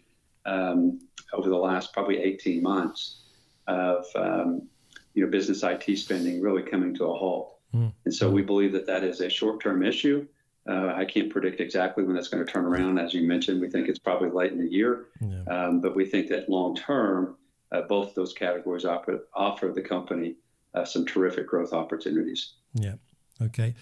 um, 0.45 0.99
over 1.33 1.49
the 1.49 1.57
last 1.57 1.93
probably 1.93 2.17
18 2.17 2.61
months 2.61 3.21
of 3.67 4.05
um, 4.15 4.67
you 5.13 5.23
know 5.23 5.29
business 5.29 5.63
IT 5.63 5.97
spending 5.97 6.41
really 6.41 6.63
coming 6.63 6.95
to 6.95 7.05
a 7.05 7.13
halt. 7.15 7.57
Mm. 7.75 7.93
And 8.05 8.13
so 8.13 8.29
we 8.29 8.41
believe 8.41 8.73
that 8.73 8.87
that 8.87 9.03
is 9.03 9.21
a 9.21 9.29
short-term 9.29 9.83
issue. 9.83 10.27
Uh, 10.69 10.93
I 10.95 11.05
can't 11.05 11.29
predict 11.29 11.59
exactly 11.59 12.03
when 12.03 12.15
that's 12.15 12.27
going 12.27 12.45
to 12.45 12.51
turn 12.51 12.65
around. 12.65 12.99
As 12.99 13.13
you 13.13 13.27
mentioned, 13.27 13.59
we 13.59 13.69
think 13.69 13.87
it's 13.87 13.99
probably 13.99 14.29
late 14.29 14.51
in 14.51 14.59
the 14.59 14.71
year, 14.71 15.07
yeah. 15.19 15.43
um, 15.47 15.81
but 15.81 15.95
we 15.95 16.05
think 16.05 16.27
that 16.29 16.49
long 16.49 16.75
term, 16.75 17.35
uh, 17.71 17.81
both 17.81 18.13
those 18.13 18.33
categories 18.33 18.85
offer, 18.85 19.25
offer 19.33 19.71
the 19.73 19.81
company 19.81 20.35
uh, 20.73 20.85
some 20.85 21.05
terrific 21.05 21.47
growth 21.47 21.73
opportunities. 21.73 22.53
Yeah. 22.73 22.95
Okay. 23.41 23.73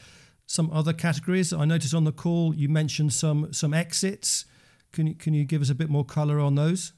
Some 0.46 0.72
other 0.72 0.94
categories. 0.94 1.54
I 1.54 1.66
noticed 1.66 1.94
on 1.94 2.06
the 2.06 2.12
call 2.12 2.56
you 2.56 2.70
mentioned 2.70 3.14
some 3.14 3.54
some 3.54 3.74
exits. 3.74 4.46
Can 4.92 5.06
you 5.06 5.16
can 5.16 5.34
you 5.34 5.44
give 5.44 5.62
us 5.62 5.70
a 5.70 5.76
bit 5.76 5.90
more 5.90 6.06
color 6.06 6.40
on 6.40 6.56
those? 6.56 6.94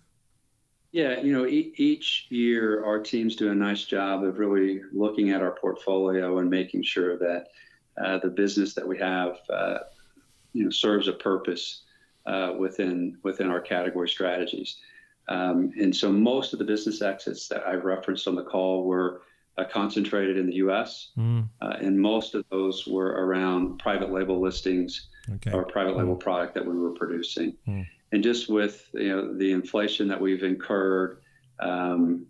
Yeah, 0.92 1.22
you 1.22 1.32
know, 1.32 1.46
e- 1.46 1.74
each 1.78 2.28
year 2.30 2.84
our 2.86 3.00
teams 3.00 3.36
do 3.36 3.50
a 3.50 3.56
nice 3.56 3.86
job 3.86 4.24
of 4.24 4.40
really 4.40 4.82
looking 4.94 5.32
at 5.32 5.42
our 5.42 5.52
portfolio 5.52 6.40
and 6.40 6.50
making 6.50 6.84
sure 6.84 7.18
that 7.18 7.48
uh, 8.04 8.20
the 8.20 8.30
business 8.30 8.74
that 8.74 8.88
we 8.88 8.98
have, 8.98 9.38
uh, 9.50 9.80
you 10.54 10.64
know, 10.64 10.70
serves 10.70 11.08
a 11.08 11.14
purpose 11.14 11.84
uh, 12.26 12.54
within 12.58 13.18
within 13.24 13.50
our 13.50 13.62
category 13.62 14.10
strategies. 14.10 14.78
Um, 15.28 15.72
and 15.80 15.96
so 15.96 16.12
most 16.12 16.54
of 16.54 16.60
the 16.60 16.66
business 16.66 17.02
exits 17.02 17.48
that 17.48 17.66
I 17.68 17.74
referenced 17.74 18.28
on 18.28 18.36
the 18.36 18.44
call 18.44 18.84
were 18.84 19.22
uh, 19.58 19.66
concentrated 19.66 20.38
in 20.38 20.48
the 20.48 20.56
U.S., 20.56 21.12
mm. 21.18 21.48
uh, 21.62 21.74
and 21.80 22.00
most 22.00 22.36
of 22.36 22.46
those 22.50 22.88
were 22.88 23.08
around 23.08 23.80
private 23.80 24.12
label 24.12 24.42
listings 24.42 25.10
okay. 25.36 25.52
or 25.52 25.64
private 25.66 25.98
label 25.98 26.16
mm. 26.16 26.20
product 26.20 26.54
that 26.56 26.66
we 26.66 26.78
were 26.78 26.92
producing. 26.92 27.56
Mm. 27.68 27.86
And 28.12 28.24
just 28.24 28.50
with 28.50 28.90
you 28.94 29.10
know 29.10 29.38
the 29.38 29.52
inflation 29.52 30.08
that 30.10 30.20
we've 30.20 30.44
incurred, 30.44 31.22
um, 31.60 32.26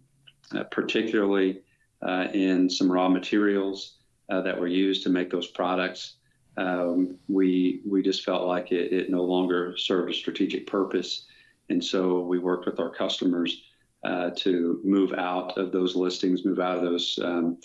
uh, 0.56 0.64
particularly 0.66 1.62
uh, 2.02 2.28
in 2.34 2.70
some 2.70 2.92
raw 2.92 3.10
materials 3.10 3.98
uh, 4.32 4.42
that 4.42 4.60
were 4.60 4.68
used 4.68 5.04
to 5.04 5.10
make 5.10 5.30
those 5.30 5.48
products, 5.48 6.16
um, 6.58 7.18
we 7.28 7.82
we 7.86 8.02
just 8.02 8.24
felt 8.24 8.48
like 8.48 8.72
it, 8.72 8.92
it 8.92 9.10
no 9.10 9.24
longer 9.24 9.76
served 9.78 10.10
a 10.12 10.14
strategic 10.14 10.66
purpose, 10.68 11.26
and 11.70 11.84
so 11.84 12.22
we 12.22 12.40
worked 12.40 12.66
with 12.66 12.80
our 12.80 12.90
customers 12.90 13.64
uh, 14.04 14.32
to 14.38 14.80
move 14.84 15.14
out 15.14 15.58
of 15.58 15.72
those 15.72 15.96
listings, 15.96 16.46
move 16.46 16.60
out 16.60 16.78
of 16.78 16.84
those 16.84 17.20
um, 17.24 17.58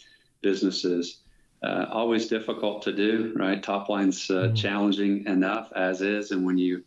businesses. 0.43 1.23
Uh, 1.63 1.87
always 1.91 2.29
difficult 2.29 2.83
to 2.83 2.93
do, 2.93 3.33
right? 3.35 3.63
Top 3.63 3.89
line's 3.89 4.31
uh, 4.31 4.35
mm-hmm. 4.35 4.55
challenging 4.55 5.25
enough 5.27 5.73
as 5.75 6.03
is, 6.03 6.31
and 6.31 6.45
when 6.45 6.59
you 6.59 6.85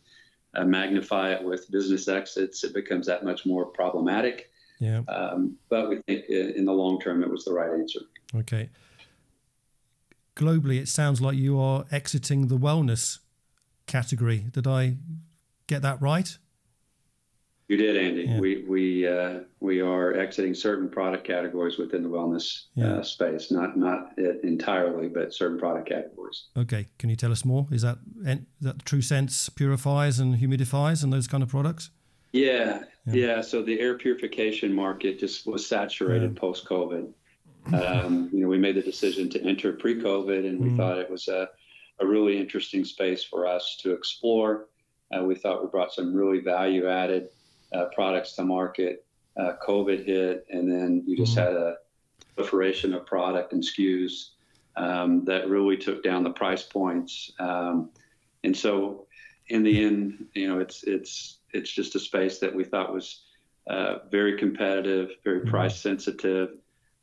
uh, 0.54 0.64
magnify 0.64 1.32
it 1.32 1.42
with 1.42 1.70
business 1.70 2.06
exits, 2.08 2.64
it 2.64 2.72
becomes 2.72 3.06
that 3.06 3.24
much 3.24 3.44
more 3.44 3.66
problematic. 3.66 4.50
Yeah. 4.78 5.02
Um, 5.08 5.56
but 5.68 5.90
we 5.90 5.96
think 6.02 6.24
in 6.28 6.64
the 6.64 6.72
long 6.72 7.00
term, 7.00 7.22
it 7.22 7.30
was 7.30 7.44
the 7.44 7.52
right 7.52 7.70
answer. 7.70 8.00
Okay. 8.34 8.70
Globally, 10.40 10.80
it 10.80 10.88
sounds 10.88 11.20
like 11.20 11.36
you 11.36 11.60
are 11.60 11.84
exiting 11.92 12.48
the 12.48 12.56
wellness 12.56 13.18
category. 13.86 14.46
Did 14.50 14.66
I 14.66 14.96
get 15.66 15.82
that 15.82 16.00
right? 16.00 16.38
You 17.68 17.76
did, 17.76 17.96
Andy. 17.96 18.22
Yeah. 18.22 18.40
We 18.40 18.64
we 18.66 19.06
uh, 19.06 19.40
we 19.60 19.82
are 19.82 20.14
exiting 20.14 20.54
certain 20.54 20.88
product 20.88 21.24
categories 21.24 21.76
within 21.76 22.02
the 22.02 22.08
wellness 22.08 22.64
yeah. 22.74 22.94
uh, 22.94 23.02
space, 23.02 23.50
not 23.50 23.76
not 23.76 24.18
entirely, 24.18 25.08
but 25.08 25.34
certain 25.34 25.58
product 25.58 25.88
categories. 25.90 26.46
Okay, 26.56 26.86
can 26.98 27.10
you 27.10 27.16
tell 27.16 27.30
us 27.30 27.44
more? 27.44 27.68
Is 27.70 27.82
that 27.82 27.98
is 28.24 28.38
that 28.62 28.84
TruSens 28.86 29.54
purifiers 29.54 30.18
and 30.18 30.36
humidifiers 30.36 31.04
and 31.04 31.12
those 31.12 31.28
kind 31.28 31.42
of 31.42 31.50
products? 31.50 31.90
Yeah, 32.32 32.84
yeah. 33.06 33.14
yeah. 33.14 33.40
So 33.42 33.62
the 33.62 33.78
air 33.78 33.98
purification 33.98 34.72
market 34.72 35.20
just 35.20 35.46
was 35.46 35.66
saturated 35.66 36.34
post 36.34 36.66
COVID. 36.66 37.12
Um, 37.72 38.30
you 38.32 38.40
know, 38.40 38.48
we 38.48 38.58
made 38.58 38.76
the 38.76 38.82
decision 38.82 39.28
to 39.30 39.42
enter 39.42 39.72
pre-COVID, 39.72 40.48
and 40.48 40.60
we 40.60 40.70
mm. 40.70 40.76
thought 40.76 40.98
it 40.98 41.10
was 41.10 41.28
a 41.28 41.48
a 42.00 42.06
really 42.06 42.38
interesting 42.38 42.84
space 42.84 43.22
for 43.22 43.46
us 43.46 43.76
to 43.82 43.92
explore. 43.92 44.68
Uh, 45.14 45.22
we 45.22 45.34
thought 45.34 45.62
we 45.62 45.68
brought 45.68 45.92
some 45.92 46.14
really 46.14 46.40
value 46.40 46.88
added 46.88 47.28
uh, 47.72 47.86
products 47.94 48.32
to 48.32 48.42
market. 48.42 49.04
Uh, 49.38 49.52
COVID 49.66 50.04
hit, 50.04 50.46
and 50.50 50.70
then 50.70 51.04
you 51.06 51.16
just 51.16 51.36
mm-hmm. 51.36 51.46
had 51.46 51.56
a 51.56 51.76
proliferation 52.34 52.94
of 52.94 53.06
product 53.06 53.52
and 53.52 53.62
SKUs 53.62 54.30
um, 54.76 55.24
that 55.24 55.48
really 55.48 55.76
took 55.76 56.02
down 56.02 56.24
the 56.24 56.30
price 56.30 56.62
points. 56.62 57.30
Um, 57.38 57.90
and 58.42 58.56
so, 58.56 59.06
in 59.48 59.62
the 59.62 59.84
end, 59.84 60.26
you 60.34 60.48
know, 60.48 60.58
it's 60.58 60.82
it's 60.84 61.38
it's 61.52 61.70
just 61.70 61.94
a 61.94 62.00
space 62.00 62.38
that 62.38 62.54
we 62.54 62.64
thought 62.64 62.92
was 62.92 63.22
uh, 63.68 63.98
very 64.10 64.36
competitive, 64.36 65.10
very 65.22 65.40
mm-hmm. 65.40 65.50
price 65.50 65.80
sensitive, 65.80 66.56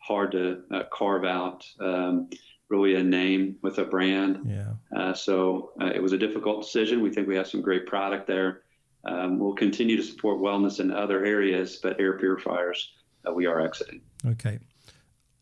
hard 0.07 0.31
to 0.31 0.63
uh, 0.71 0.83
carve 0.91 1.25
out. 1.25 1.65
Um, 1.79 2.29
really 2.69 2.95
a 2.95 3.03
name 3.03 3.57
with 3.61 3.77
a 3.77 3.85
brand. 3.85 4.39
Yeah. 4.45 4.73
Uh, 4.95 5.13
so 5.13 5.71
uh, 5.81 5.85
it 5.85 6.01
was 6.01 6.13
a 6.13 6.17
difficult 6.17 6.61
decision. 6.61 7.01
We 7.01 7.11
think 7.11 7.27
we 7.27 7.35
have 7.35 7.47
some 7.47 7.61
great 7.61 7.85
product 7.85 8.27
there. 8.27 8.61
Um, 9.05 9.39
we'll 9.39 9.53
continue 9.55 9.95
to 9.95 10.03
support 10.03 10.41
wellness 10.41 10.79
in 10.79 10.91
other 10.91 11.23
areas, 11.23 11.79
but 11.81 11.99
air 11.99 12.17
purifiers 12.17 12.91
uh, 13.27 13.31
we 13.31 13.45
are 13.45 13.61
exiting. 13.61 14.01
Okay. 14.25 14.59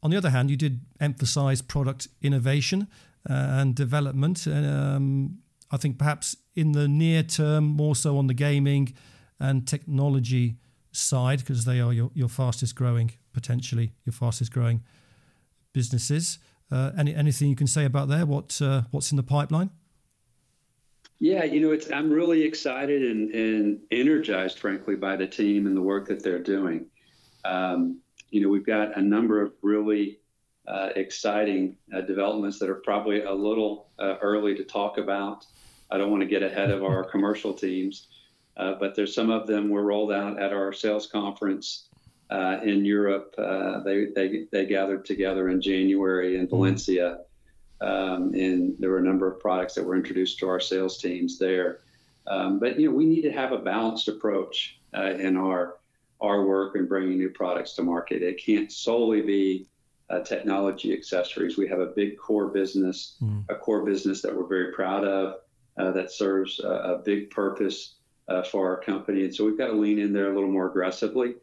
On 0.04 0.12
the 0.12 0.18
other 0.18 0.30
hand, 0.30 0.52
you 0.52 0.58
did 0.58 0.82
emphasize 1.00 1.64
product 1.64 2.08
innovation 2.22 2.88
uh, 3.28 3.34
and 3.34 3.74
development. 3.74 4.46
Um, 4.48 5.40
I 5.72 5.78
think 5.78 5.98
perhaps 5.98 6.38
in 6.56 6.74
the 6.74 6.88
near 6.88 7.24
term, 7.24 7.66
more 7.66 7.96
so 7.96 8.18
on 8.18 8.28
the 8.28 8.36
gaming 8.36 8.94
and 9.40 9.68
technology 9.68 10.58
side, 10.96 11.40
because 11.40 11.66
they 11.66 11.80
are 11.80 11.94
your, 11.94 12.12
your 12.14 12.30
fastest 12.30 12.76
growing, 12.76 13.12
potentially 13.34 13.94
your 14.06 14.14
fastest 14.14 14.52
growing 14.52 14.84
businesses. 15.74 16.40
Uh, 16.72 16.92
any, 16.98 17.14
anything 17.14 17.50
you 17.50 17.56
can 17.56 17.68
say 17.68 17.86
about 17.86 18.08
there? 18.08 18.26
What 18.26 18.60
uh, 18.62 18.84
what's 18.92 19.12
in 19.12 19.18
the 19.18 19.24
pipeline? 19.24 19.70
Yeah, 21.20 21.44
you 21.44 21.62
know, 21.62 21.72
it's 21.72 21.92
I'm 21.92 22.10
really 22.10 22.44
excited 22.44 23.02
and, 23.04 23.34
and 23.34 23.80
energized, 23.92 24.60
frankly, 24.60 24.96
by 24.96 25.16
the 25.16 25.28
team 25.28 25.66
and 25.66 25.76
the 25.76 25.82
work 25.82 26.08
that 26.08 26.24
they're 26.24 26.44
doing. 26.44 26.88
Um, 27.46 28.00
you 28.32 28.42
know, 28.42 28.50
we've 28.50 28.66
got 28.66 28.98
a 28.98 29.02
number 29.02 29.42
of 29.42 29.54
really 29.62 30.20
uh, 30.68 30.90
exciting 30.96 31.78
uh, 31.94 32.02
developments 32.02 32.60
that 32.60 32.70
are 32.70 32.82
probably 32.84 33.22
a 33.22 33.32
little 33.32 33.88
uh, 34.00 34.16
early 34.22 34.56
to 34.56 34.64
talk 34.64 34.98
about. 34.98 35.46
I 35.92 35.98
don't 35.98 36.10
want 36.10 36.22
to 36.22 36.28
get 36.28 36.44
ahead 36.44 36.72
of 36.72 36.84
our 36.84 37.04
commercial 37.04 37.54
teams, 37.54 38.08
uh, 38.58 38.74
but 38.80 38.96
there's 38.96 39.14
some 39.14 39.30
of 39.30 39.48
them 39.48 39.70
were 39.70 39.84
rolled 39.84 40.12
out 40.12 40.40
at 40.40 40.54
our 40.54 40.72
sales 40.74 41.08
conference 41.08 41.90
uh, 42.30 42.60
in 42.64 42.86
Europe. 42.86 43.34
Uh, 43.38 43.80
they, 43.82 44.06
they, 44.16 44.46
they 44.52 44.66
gathered 44.66 45.06
together 45.06 45.50
in 45.50 45.62
January 45.62 46.38
in. 46.38 46.48
Valencia, 46.48 47.20
um, 47.82 48.34
and 48.34 48.76
there 48.80 48.90
were 48.90 49.00
a 49.00 49.04
number 49.04 49.32
of 49.32 49.40
products 49.40 49.76
that 49.76 49.84
were 49.84 49.96
introduced 49.96 50.40
to 50.40 50.48
our 50.48 50.60
sales 50.60 50.98
teams 50.98 51.38
there. 51.38 51.82
Um, 52.28 52.60
but 52.60 52.80
you 52.80 52.90
know, 52.90 52.96
we 52.96 53.06
need 53.06 53.22
to 53.22 53.32
have 53.32 53.52
a 53.52 53.58
balanced 53.58 54.08
approach 54.08 54.80
in 54.94 55.36
our 55.36 55.78
our 56.22 56.46
work 56.46 56.76
in 56.76 56.88
bringing 56.88 57.18
new 57.18 57.30
products 57.30 57.74
to 57.74 57.84
market. 57.84 58.22
It 58.22 58.42
can't 58.44 58.72
solely 58.72 59.22
be 59.22 59.68
uh, 60.10 60.20
technology 60.20 60.94
accessories. 60.94 61.58
We 61.58 61.68
have 61.68 61.80
a 61.80 61.88
big 61.88 62.18
core 62.18 62.48
business, 62.48 63.18
mm. 63.22 63.44
a 63.50 63.56
core 63.56 63.84
business 63.84 64.22
that 64.22 64.36
we're 64.36 64.48
very 64.48 64.72
proud 64.72 65.06
of, 65.06 65.36
uh, 65.78 65.92
that 65.92 66.12
serves 66.12 66.60
a, 66.60 66.68
a 66.68 66.98
big 67.04 67.30
purpose 67.30 67.96
uh, 67.96 68.05
for 68.52 68.68
our 68.70 68.82
company. 68.82 69.24
And 69.24 69.36
so 69.36 69.46
we've 69.46 69.58
got 69.58 69.68
to 69.68 69.74
lean 69.74 70.00
in 70.00 70.14
there 70.14 70.32
a 70.32 70.36
little 70.36 70.52
more 70.52 70.68
aggressively. 70.68 71.36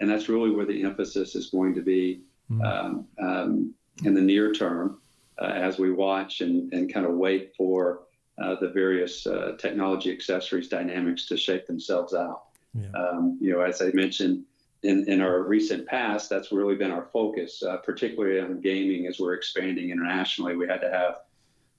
And 0.00 0.08
that's 0.08 0.28
really 0.28 0.50
where 0.50 0.64
the 0.64 0.82
emphasis 0.82 1.34
is 1.34 1.50
going 1.50 1.74
to 1.74 1.82
be 1.82 2.22
mm. 2.50 2.64
um, 2.64 3.06
um, 3.18 3.74
in 4.04 4.14
the 4.14 4.20
near 4.20 4.52
term 4.52 5.00
uh, 5.38 5.46
as 5.46 5.78
we 5.78 5.92
watch 5.92 6.40
and, 6.40 6.72
and 6.72 6.92
kind 6.92 7.06
of 7.06 7.12
wait 7.12 7.54
for 7.56 8.02
uh, 8.42 8.54
the 8.60 8.68
various 8.68 9.26
uh, 9.26 9.56
technology 9.58 10.10
accessories 10.10 10.68
dynamics 10.68 11.26
to 11.26 11.36
shape 11.36 11.66
themselves 11.66 12.14
out. 12.14 12.44
Yeah. 12.74 12.90
Um, 12.92 13.38
you 13.40 13.52
know, 13.52 13.60
as 13.60 13.82
I 13.82 13.90
mentioned 13.92 14.44
in, 14.82 15.06
in 15.08 15.20
our 15.20 15.42
recent 15.42 15.86
past, 15.86 16.30
that's 16.30 16.52
really 16.52 16.76
been 16.76 16.90
our 16.90 17.08
focus, 17.12 17.62
uh, 17.62 17.76
particularly 17.78 18.40
on 18.40 18.60
gaming 18.60 19.06
as 19.06 19.18
we're 19.18 19.34
expanding 19.34 19.90
internationally. 19.90 20.56
We 20.56 20.66
had 20.66 20.80
to 20.80 20.90
have 20.90 21.16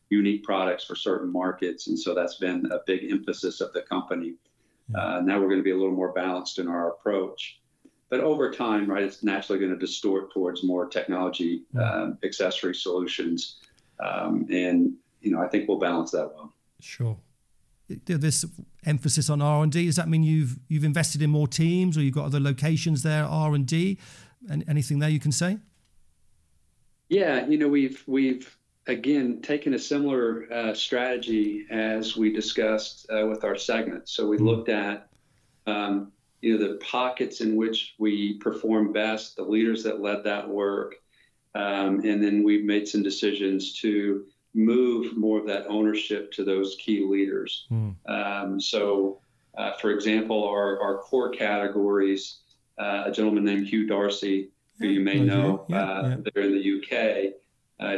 unique 0.10 0.44
products 0.44 0.84
for 0.84 0.96
certain 0.96 1.32
markets, 1.32 1.88
and 1.88 1.98
so 1.98 2.14
that's 2.14 2.36
been 2.36 2.70
a 2.72 2.80
big 2.86 3.10
emphasis 3.10 3.62
of 3.62 3.74
the 3.74 3.82
company. 3.82 4.36
Uh, 4.96 5.22
now 5.22 5.40
we're 5.40 5.48
going 5.48 5.60
to 5.60 5.64
be 5.64 5.72
a 5.72 5.78
little 5.78 5.96
more 5.96 6.14
balanced 6.14 6.60
in 6.60 6.68
our 6.68 6.92
approach. 6.92 7.60
But 8.10 8.20
over 8.20 8.52
time, 8.52 8.90
right, 8.90 9.04
it's 9.04 9.24
naturally 9.24 9.60
going 9.60 9.72
to 9.72 9.78
distort 9.78 10.34
towards 10.34 10.64
more 10.64 10.88
technology 10.88 11.64
um, 11.80 12.18
accessory 12.24 12.76
solutions, 12.76 13.58
um, 14.04 14.46
and 14.50 14.94
you 15.22 15.32
know 15.32 15.42
I 15.42 15.48
think 15.48 15.70
we'll 15.70 15.80
balance 15.80 16.12
that 16.12 16.30
well. 16.36 16.54
Sure 16.82 17.18
this 18.06 18.46
emphasis 18.86 19.30
on 19.30 19.42
R 19.42 19.64
and 19.64 19.72
D? 19.72 19.86
Does 19.86 19.96
that 19.96 20.10
mean 20.10 20.24
you've 20.24 20.58
you've 20.68 20.84
invested 20.84 21.22
in 21.22 21.30
more 21.30 21.48
teams, 21.48 21.98
or 21.98 22.02
you've 22.02 22.14
got 22.14 22.26
other 22.26 22.40
locations 22.40 23.04
there 23.04 23.26
R 23.26 23.54
and 23.54 23.66
D? 23.66 23.98
Anything 24.68 25.00
there 25.00 25.10
you 25.10 25.20
can 25.20 25.32
say? 25.32 25.60
Yeah, 27.10 27.46
you 27.48 27.58
know 27.58 27.68
we've 27.68 28.04
we've 28.08 28.58
again 28.92 29.42
taking 29.42 29.74
a 29.74 29.80
similar 29.80 30.52
uh, 30.52 30.74
strategy 30.74 31.66
as 31.72 32.16
we 32.16 32.32
discussed 32.32 33.08
uh, 33.10 33.26
with 33.26 33.44
our 33.44 33.56
segments. 33.56 34.14
So 34.14 34.28
we 34.28 34.38
looked 34.38 34.70
at 34.70 35.08
um, 35.66 36.12
you 36.42 36.58
know 36.58 36.68
the 36.68 36.76
pockets 36.76 37.42
in 37.42 37.56
which 37.56 37.96
we 37.98 38.34
perform 38.36 38.92
best, 38.92 39.36
the 39.36 39.44
leaders 39.44 39.84
that 39.84 40.02
led 40.02 40.24
that 40.26 40.48
work, 40.48 40.96
um, 41.56 42.02
and 42.04 42.24
then 42.24 42.44
we've 42.44 42.66
made 42.66 42.88
some 42.88 43.04
decisions 43.04 43.80
to 43.82 44.26
move 44.54 45.16
more 45.16 45.40
of 45.40 45.48
that 45.48 45.66
ownership 45.68 46.32
to 46.34 46.44
those 46.44 46.76
key 46.80 47.06
leaders. 47.06 47.68
Mm. 47.72 47.96
Um, 48.08 48.60
so, 48.60 49.22
uh, 49.58 49.74
for 49.74 49.92
example, 49.92 50.46
our, 50.46 50.82
our 50.82 50.98
core 50.98 51.30
categories, 51.30 52.40
uh, 52.78 53.04
a 53.06 53.12
gentleman 53.12 53.46
named 53.46 53.68
Hugh 53.68 53.88
Darcy, 53.88 54.50
who 54.78 54.88
you 54.88 55.00
may 55.00 55.20
know, 55.20 55.66
yeah, 55.70 55.84
uh, 55.84 56.10
yeah. 56.10 56.16
there 56.34 56.44
in 56.44 56.52
the 56.52 56.82
UK, 56.82 57.34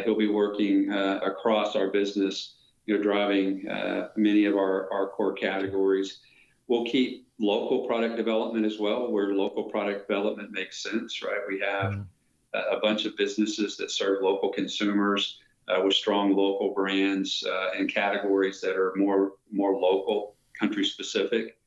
he'll 0.03 0.17
be 0.17 0.27
working 0.27 0.91
uh, 0.91 1.19
across 1.23 1.75
our 1.75 1.89
business, 1.89 2.55
you 2.85 2.95
know, 2.95 3.03
driving 3.03 3.67
uh, 3.67 4.09
many 4.15 4.45
of 4.45 4.55
our, 4.55 4.91
our 4.91 5.09
core 5.09 5.33
categories. 5.33 6.19
We'll 6.67 6.85
keep 6.85 7.27
local 7.39 7.85
product 7.85 8.15
development 8.15 8.65
as 8.65 8.79
well, 8.79 9.11
where 9.11 9.33
local 9.33 9.63
product 9.63 10.07
development 10.07 10.51
makes 10.51 10.81
sense, 10.81 11.21
right? 11.21 11.41
We 11.47 11.59
have 11.59 11.93
mm. 11.93 12.05
a, 12.53 12.79
bunch 12.79 13.05
of 13.05 13.17
businesses 13.17 13.75
that 13.77 13.91
serve 13.91 14.23
local 14.23 14.49
consumers 14.49 15.39
uh, 15.67 15.81
with 15.83 15.93
strong 15.93 16.35
local 16.35 16.73
brands 16.73 17.43
uh, 17.47 17.71
and 17.77 17.93
categories 17.93 18.61
that 18.61 18.75
are 18.75 18.93
more 18.95 19.33
more 19.51 19.75
local, 19.75 20.35
country 20.59 20.85
specific. 20.85 21.57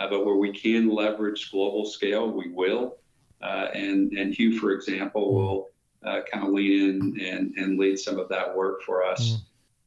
Uh, 0.00 0.08
but 0.08 0.26
where 0.26 0.36
we 0.36 0.52
can 0.52 0.88
leverage 0.88 1.50
global 1.50 1.84
scale, 1.84 2.30
we 2.30 2.50
will. 2.50 2.98
Uh, 3.40 3.68
and 3.74 4.12
and 4.12 4.34
Hugh, 4.34 4.58
for 4.58 4.72
example, 4.72 5.34
will 5.34 5.68
uh, 6.04 6.20
kind 6.30 6.46
of 6.46 6.52
lean 6.52 7.16
in 7.16 7.26
and, 7.26 7.54
and 7.56 7.78
lead 7.78 7.98
some 7.98 8.18
of 8.18 8.28
that 8.28 8.54
work 8.54 8.82
for 8.82 9.04
us. 9.04 9.30
Mm. 9.30 9.36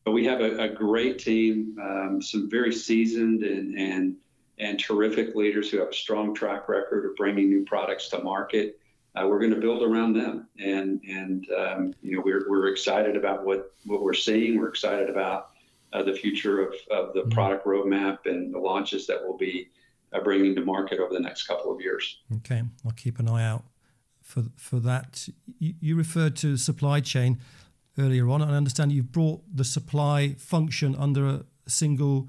But 0.04 0.12
we 0.12 0.26
have 0.26 0.42
a, 0.42 0.64
a 0.64 0.70
great 0.70 1.20
team, 1.20 1.78
um, 1.82 2.22
some 2.22 2.50
very 2.50 2.74
seasoned 2.74 3.44
and 3.44 3.78
and 3.78 4.16
and 4.58 4.80
terrific 4.80 5.36
leaders 5.36 5.70
who 5.70 5.80
have 5.80 5.90
a 5.90 5.94
strong 5.94 6.34
track 6.34 6.70
record 6.70 7.10
of 7.10 7.16
bringing 7.18 7.50
new 7.50 7.66
products 7.66 8.08
to 8.10 8.20
market 8.20 8.80
uh, 9.16 9.26
we're 9.28 9.40
going 9.40 9.54
to 9.54 9.60
build 9.60 9.82
around 9.82 10.14
them. 10.14 10.48
And 10.60 11.02
and 11.08 11.48
um, 11.52 11.94
you 12.02 12.16
know 12.16 12.24
we're 12.24 12.50
we're 12.50 12.68
excited 12.68 13.16
about 13.16 13.46
what 13.46 13.72
what 13.86 14.02
we're 14.02 14.14
seeing. 14.14 14.60
We're 14.60 14.70
excited 14.70 15.10
about 15.10 15.52
uh, 15.94 16.04
the 16.04 16.14
future 16.14 16.62
of, 16.62 16.74
of 16.92 17.14
the 17.14 17.22
mm-hmm. 17.22 17.30
product 17.30 17.66
roadmap 17.66 18.26
and 18.26 18.54
the 18.54 18.60
launches 18.60 19.08
that 19.08 19.20
we'll 19.22 19.38
be 19.38 19.70
uh, 20.14 20.20
bringing 20.22 20.56
to 20.56 20.62
market 20.62 21.00
over 21.00 21.14
the 21.14 21.20
next 21.20 21.48
couple 21.48 21.74
of 21.74 21.82
years. 21.82 22.20
Okay, 22.38 22.64
I'll 22.86 22.92
keep 22.92 23.20
an 23.20 23.30
eye 23.30 23.46
out 23.46 23.64
for 24.26 24.44
for 24.58 24.80
that. 24.82 25.30
You, 25.60 25.76
you 25.80 25.96
referred 25.96 26.36
to 26.38 26.58
supply 26.58 27.00
chain 27.00 27.38
earlier 27.98 28.30
on. 28.30 28.42
And 28.42 28.52
I 28.52 28.56
understand 28.58 28.92
you've 28.92 29.12
brought 29.12 29.42
the 29.54 29.64
supply 29.64 30.36
function 30.38 30.96
under 30.96 31.26
a 31.28 31.46
single 31.68 32.28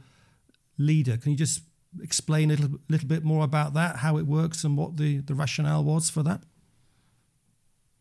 leader. 0.79 1.17
Can 1.17 1.33
you 1.33 1.39
just 1.39 1.63
explain 2.03 2.51
a 2.51 2.55
little, 2.55 2.79
little 2.89 3.09
bit 3.09 3.25
more 3.25 3.45
about 3.45 3.75
that, 3.75 3.97
how 3.97 4.19
it 4.19 4.27
works, 4.27 4.65
and 4.65 4.77
what 4.77 4.97
the, 4.97 5.19
the 5.19 5.35
rationale 5.35 5.83
was 5.83 6.11
for 6.11 6.23
that? 6.23 6.43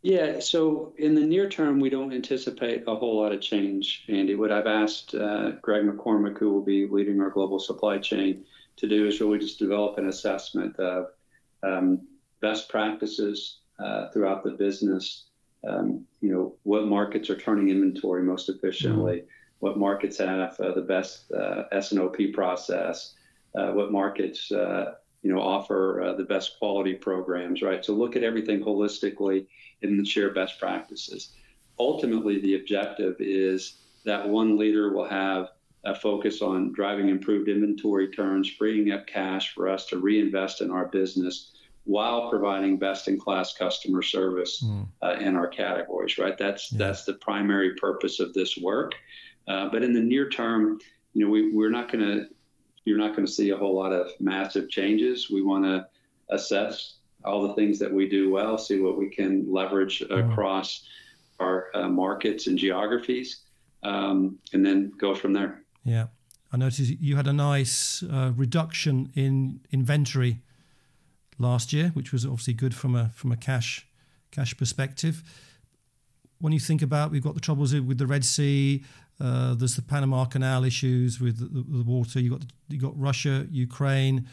Yeah, 0.02 0.40
so 0.40 0.94
in 0.98 1.16
the 1.16 1.26
near 1.26 1.50
term, 1.50 1.80
we 1.80 1.90
don't 1.90 2.14
anticipate 2.14 2.84
a 2.86 2.94
whole 2.94 3.20
lot 3.20 3.32
of 3.32 3.42
change, 3.42 4.04
Andy. 4.08 4.36
What 4.36 4.52
I've 4.52 4.68
asked 4.68 5.16
uh, 5.16 5.52
Greg 5.62 5.84
McCormick, 5.86 6.38
who 6.38 6.52
will 6.52 6.62
be 6.62 6.86
leading 6.88 7.20
our 7.22 7.32
global 7.32 7.58
supply 7.58 7.98
chain, 7.98 8.46
to 8.76 8.88
do 8.88 9.08
is 9.08 9.20
really 9.20 9.40
just 9.40 9.58
develop 9.58 9.98
an 9.98 10.10
assessment 10.10 10.78
of 10.78 11.08
um, 11.64 12.02
best 12.42 12.70
practices 12.70 13.62
uh, 13.80 14.10
throughout 14.10 14.44
the 14.44 14.52
business. 14.52 15.26
Um, 15.68 16.06
you 16.22 16.32
know, 16.32 16.56
what 16.64 16.88
markets 16.88 17.30
are 17.30 17.38
turning 17.38 17.70
inventory 17.70 18.22
most 18.22 18.50
efficiently, 18.50 19.18
mm-hmm. 19.18 19.28
what 19.60 19.80
markets 19.80 20.20
have 20.20 20.60
uh, 20.60 20.74
the 20.74 20.82
best 20.82 21.32
uh, 21.32 21.64
S&OP 21.72 22.18
process, 22.34 23.16
uh, 23.56 23.72
what 23.72 23.92
markets 23.92 24.52
uh, 24.52 24.96
you 25.22 25.34
know 25.34 25.42
offer 25.42 26.04
uh, 26.04 26.14
the 26.14 26.24
best 26.24 26.60
quality 26.60 26.94
programs 26.94 27.62
right 27.62 27.84
so 27.84 27.94
look 27.94 28.16
at 28.16 28.24
everything 28.24 28.64
holistically 28.64 29.48
and 29.82 30.08
share 30.08 30.32
best 30.32 30.60
practices 30.60 31.32
ultimately 31.80 32.40
the 32.42 32.56
objective 32.56 33.16
is 33.20 33.80
that 34.06 34.28
one 34.28 34.58
leader 34.58 34.94
will 34.94 35.08
have 35.08 35.50
a 35.84 35.96
focus 35.96 36.42
on 36.42 36.74
driving 36.74 37.10
improved 37.10 37.50
inventory 37.50 38.10
turns 38.10 38.50
freeing 38.50 38.92
up 38.92 39.08
cash 39.08 39.54
for 39.54 39.68
us 39.68 39.88
to 39.88 39.98
reinvest 39.98 40.62
in 40.62 40.70
our 40.70 40.86
business 40.86 41.54
while 41.86 42.30
providing 42.30 42.78
best 42.78 43.08
in 43.08 43.20
class 43.20 43.54
customer 43.54 44.02
service 44.02 44.64
mm. 44.64 44.86
uh, 45.02 45.16
in 45.20 45.36
our 45.36 45.48
categories 45.48 46.18
right 46.18 46.38
that's 46.38 46.72
yeah. 46.72 46.80
that's 46.80 47.06
the 47.06 47.14
primary 47.14 47.76
purpose 47.76 48.20
of 48.20 48.34
this 48.34 48.58
work 48.58 48.94
uh, 49.48 49.70
but 49.70 49.84
in 49.84 49.94
the 49.94 50.02
near 50.02 50.30
term 50.30 50.80
you 51.14 51.24
know 51.24 51.32
we, 51.32 51.52
we're 51.52 51.70
not 51.70 51.92
going 51.92 52.04
to 52.04 52.28
you're 52.86 53.00
not 53.00 53.16
going 53.16 53.26
to 53.26 53.32
see 53.32 53.50
a 53.50 53.58
whole 53.58 53.76
lot 53.76 53.92
of 53.92 54.12
massive 54.20 54.70
changes. 54.70 55.30
We 55.30 55.42
want 55.42 55.66
to 55.66 55.88
assess 56.30 56.98
all 57.24 57.48
the 57.48 57.56
things 57.56 57.80
that 57.80 57.92
we 57.92 58.08
do 58.08 58.32
well, 58.32 58.58
see 58.58 58.80
what 58.80 58.98
we 58.98 59.10
can 59.10 59.52
leverage 59.52 60.00
mm-hmm. 60.00 60.32
across 60.32 60.88
our 61.40 61.68
uh, 61.74 61.90
markets 61.90 62.48
and 62.48 62.58
geographies, 62.58 63.42
um, 63.84 64.38
and 64.54 64.64
then 64.64 64.94
go 64.98 65.14
from 65.14 65.34
there. 65.34 65.64
Yeah. 65.84 66.08
I 66.52 66.58
noticed 66.58 66.80
you 67.02 67.16
had 67.18 67.28
a 67.28 67.34
nice 67.34 68.04
uh, 68.04 68.32
reduction 68.36 69.12
in 69.16 69.60
inventory 69.72 70.42
last 71.38 71.74
year, 71.74 71.90
which 71.90 72.12
was 72.12 72.26
obviously 72.26 72.54
good 72.54 72.74
from 72.74 72.96
a 72.96 73.10
from 73.10 73.32
a 73.32 73.38
cash 73.38 73.88
cash 74.32 74.56
perspective. 74.58 75.24
When 76.40 76.54
you 76.54 76.60
think 76.60 76.82
about, 76.82 77.12
we've 77.12 77.24
got 77.24 77.34
the 77.34 77.42
troubles 77.42 77.74
with 77.74 77.98
the 77.98 78.08
Red 78.08 78.26
Sea. 78.26 78.84
Uh, 79.20 79.56
there's 79.56 79.78
the 79.78 79.82
Panama 79.82 80.26
Canal 80.26 80.66
issues 80.66 81.22
with 81.22 81.40
the, 81.40 81.64
the, 81.78 81.84
water. 81.84 82.20
You 82.20 82.32
got 82.32 82.42
you 82.68 82.80
got 82.80 83.00
Russia, 83.00 83.48
Ukraine. 83.50 84.28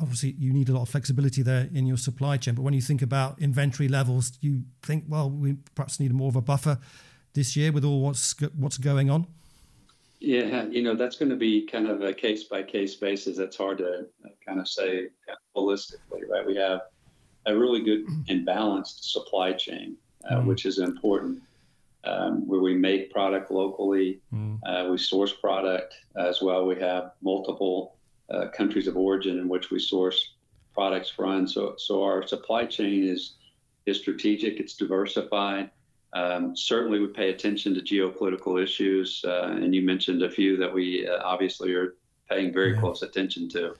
Obviously, 0.00 0.34
you 0.38 0.52
need 0.52 0.68
a 0.68 0.72
lot 0.72 0.82
of 0.82 0.88
flexibility 0.88 1.42
there 1.42 1.68
in 1.72 1.86
your 1.86 1.98
supply 1.98 2.36
chain. 2.36 2.54
But 2.54 2.62
when 2.62 2.74
you 2.74 2.80
think 2.80 3.02
about 3.02 3.38
inventory 3.40 3.88
levels, 3.88 4.32
you 4.40 4.62
think, 4.82 5.04
well, 5.06 5.30
we 5.30 5.56
perhaps 5.74 6.00
need 6.00 6.12
more 6.12 6.28
of 6.28 6.36
a 6.36 6.40
buffer 6.40 6.78
this 7.34 7.54
year 7.54 7.70
with 7.70 7.84
all 7.84 8.00
what's 8.00 8.34
what's 8.56 8.78
going 8.78 9.10
on. 9.10 9.26
Yeah, 10.20 10.64
you 10.66 10.82
know, 10.82 10.94
that's 10.94 11.16
going 11.16 11.30
to 11.30 11.36
be 11.36 11.66
kind 11.66 11.88
of 11.88 12.02
a 12.02 12.14
case 12.14 12.44
by 12.44 12.62
case 12.62 12.94
basis. 12.94 13.36
That's 13.36 13.56
hard 13.56 13.78
to 13.78 14.06
uh, 14.24 14.28
kind 14.46 14.60
of 14.60 14.68
say 14.68 15.08
holistically, 15.56 16.28
right? 16.28 16.46
We 16.46 16.56
have 16.56 16.82
a 17.46 17.56
really 17.56 17.82
good 17.82 18.06
and 18.28 18.46
balanced 18.46 19.12
supply 19.12 19.52
chain, 19.52 19.96
uh, 20.30 20.36
mm. 20.36 20.46
which 20.46 20.66
is 20.66 20.78
important. 20.78 21.42
Um, 22.06 22.46
where 22.46 22.60
we 22.60 22.74
make 22.74 23.10
product 23.10 23.50
locally, 23.50 24.20
mm. 24.30 24.58
uh, 24.66 24.90
we 24.90 24.98
source 24.98 25.32
product 25.32 25.94
as 26.16 26.42
well. 26.42 26.66
We 26.66 26.78
have 26.80 27.12
multiple 27.22 27.96
uh, 28.28 28.48
countries 28.48 28.86
of 28.86 28.96
origin 28.98 29.38
in 29.38 29.48
which 29.48 29.70
we 29.70 29.78
source 29.78 30.34
products 30.74 31.08
from. 31.08 31.48
So, 31.48 31.76
so 31.78 32.02
our 32.02 32.26
supply 32.26 32.66
chain 32.66 33.04
is 33.08 33.36
is 33.86 33.98
strategic. 33.98 34.60
It's 34.60 34.74
diversified. 34.74 35.70
Um, 36.14 36.56
certainly, 36.56 37.00
we 37.00 37.08
pay 37.08 37.30
attention 37.30 37.74
to 37.74 37.80
geopolitical 37.80 38.62
issues, 38.62 39.24
uh, 39.26 39.58
and 39.60 39.74
you 39.74 39.82
mentioned 39.82 40.22
a 40.22 40.30
few 40.30 40.56
that 40.58 40.72
we 40.72 41.08
uh, 41.08 41.20
obviously 41.24 41.74
are 41.74 41.96
paying 42.30 42.52
very 42.52 42.72
yeah. 42.72 42.80
close 42.80 43.02
attention 43.02 43.48
to. 43.50 43.74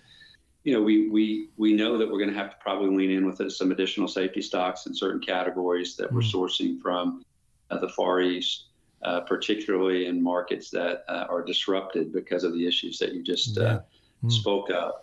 You 0.64 0.72
know, 0.72 0.82
we 0.82 1.08
we 1.08 1.50
we 1.56 1.74
know 1.74 1.96
that 1.96 2.10
we're 2.10 2.18
going 2.18 2.32
to 2.32 2.36
have 2.36 2.50
to 2.50 2.56
probably 2.60 2.96
lean 2.96 3.10
in 3.10 3.26
with 3.26 3.52
some 3.52 3.70
additional 3.70 4.08
safety 4.08 4.42
stocks 4.42 4.86
in 4.86 4.94
certain 4.94 5.20
categories 5.20 5.94
that 5.96 6.10
mm. 6.10 6.14
we're 6.14 6.22
sourcing 6.22 6.80
from 6.80 7.24
uh, 7.70 7.78
the 7.78 7.88
Far 7.88 8.20
East, 8.20 8.64
uh, 9.02 9.20
particularly 9.20 10.06
in 10.06 10.20
markets 10.20 10.70
that 10.70 11.04
uh, 11.08 11.26
are 11.28 11.44
disrupted 11.44 12.12
because 12.12 12.42
of 12.42 12.52
the 12.52 12.66
issues 12.66 12.98
that 12.98 13.14
you 13.14 13.22
just 13.22 13.58
uh, 13.58 13.62
yeah. 13.62 13.78
mm. 14.24 14.32
spoke 14.32 14.70
of. 14.70 14.94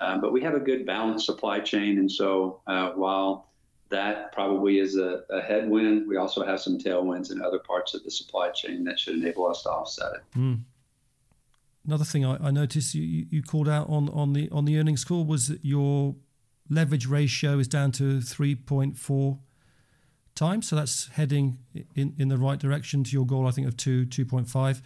Um, 0.00 0.20
but 0.20 0.32
we 0.32 0.42
have 0.42 0.54
a 0.54 0.60
good 0.60 0.86
balanced 0.86 1.26
supply 1.26 1.60
chain, 1.60 1.98
and 1.98 2.10
so 2.10 2.62
while 2.64 3.50
that 3.90 4.32
probably 4.32 4.78
is 4.78 4.96
a, 4.96 5.22
a, 5.30 5.40
headwind. 5.40 6.08
We 6.08 6.16
also 6.16 6.44
have 6.44 6.60
some 6.60 6.78
tailwinds 6.78 7.32
in 7.32 7.42
other 7.42 7.58
parts 7.58 7.92
of 7.92 8.04
the 8.04 8.10
supply 8.10 8.50
chain 8.50 8.84
that 8.84 8.98
should 8.98 9.16
enable 9.16 9.46
us 9.46 9.64
to 9.64 9.70
offset 9.70 10.12
it. 10.14 10.38
Mm. 10.38 10.60
Another 11.86 12.04
thing 12.04 12.24
I, 12.24 12.36
I 12.40 12.50
noticed 12.50 12.94
you, 12.94 13.26
you 13.30 13.42
called 13.42 13.68
out 13.68 13.88
on, 13.88 14.08
on 14.10 14.32
the 14.32 14.48
on 14.50 14.64
the 14.64 14.78
earnings 14.78 15.04
call 15.04 15.24
was 15.24 15.48
that 15.48 15.64
your 15.64 16.14
leverage 16.68 17.06
ratio 17.06 17.58
is 17.58 17.66
down 17.66 17.90
to 17.92 18.20
three 18.20 18.54
point 18.54 18.96
four 18.96 19.38
times. 20.34 20.68
So 20.68 20.76
that's 20.76 21.08
heading 21.08 21.58
in, 21.96 22.14
in 22.18 22.28
the 22.28 22.36
right 22.36 22.58
direction 22.58 23.02
to 23.04 23.10
your 23.10 23.26
goal, 23.26 23.46
I 23.46 23.50
think, 23.50 23.66
of 23.66 23.76
two 23.76 24.06
two 24.06 24.24
point 24.24 24.48
five 24.48 24.82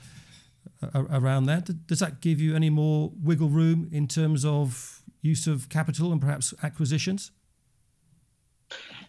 uh, 0.82 1.04
around 1.10 1.44
there. 1.44 1.60
Does 1.60 1.98
that 1.98 2.20
give 2.20 2.40
you 2.40 2.54
any 2.54 2.70
more 2.70 3.12
wiggle 3.22 3.48
room 3.48 3.88
in 3.92 4.08
terms 4.08 4.44
of 4.44 5.02
use 5.20 5.46
of 5.46 5.68
capital 5.68 6.12
and 6.12 6.20
perhaps 6.20 6.54
acquisitions? 6.62 7.32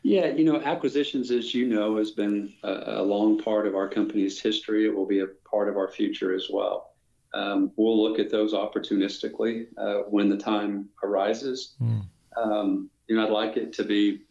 Yeah, 0.06 0.28
you 0.28 0.44
know, 0.44 0.62
acquisitions, 0.62 1.32
as 1.32 1.56
you 1.56 1.66
know, 1.66 1.98
has 1.98 2.12
been 2.12 2.54
a, 2.62 2.98
a, 2.98 3.02
long 3.02 3.42
part 3.42 3.66
of 3.66 3.74
our 3.74 3.90
company's 3.90 4.40
history. 4.40 4.86
It 4.86 4.96
will 4.96 5.08
be 5.08 5.22
a 5.22 5.28
part 5.50 5.68
of 5.68 5.78
our 5.78 5.90
future 5.90 6.36
as 6.36 6.48
well. 6.48 6.92
Um, 7.34 7.72
we'll 7.76 8.04
look 8.04 8.20
at 8.20 8.30
those 8.30 8.54
opportunistically 8.54 9.66
uh, 9.80 10.04
when 10.08 10.30
the 10.30 10.38
time 10.38 10.90
arises. 11.02 11.74
Mm. 11.82 12.04
Um, 12.38 12.90
you 13.08 13.16
know, 13.16 13.26
I'd 13.26 13.32
like 13.32 13.58
it 13.58 13.74
to 13.74 13.84
be 13.84 14.22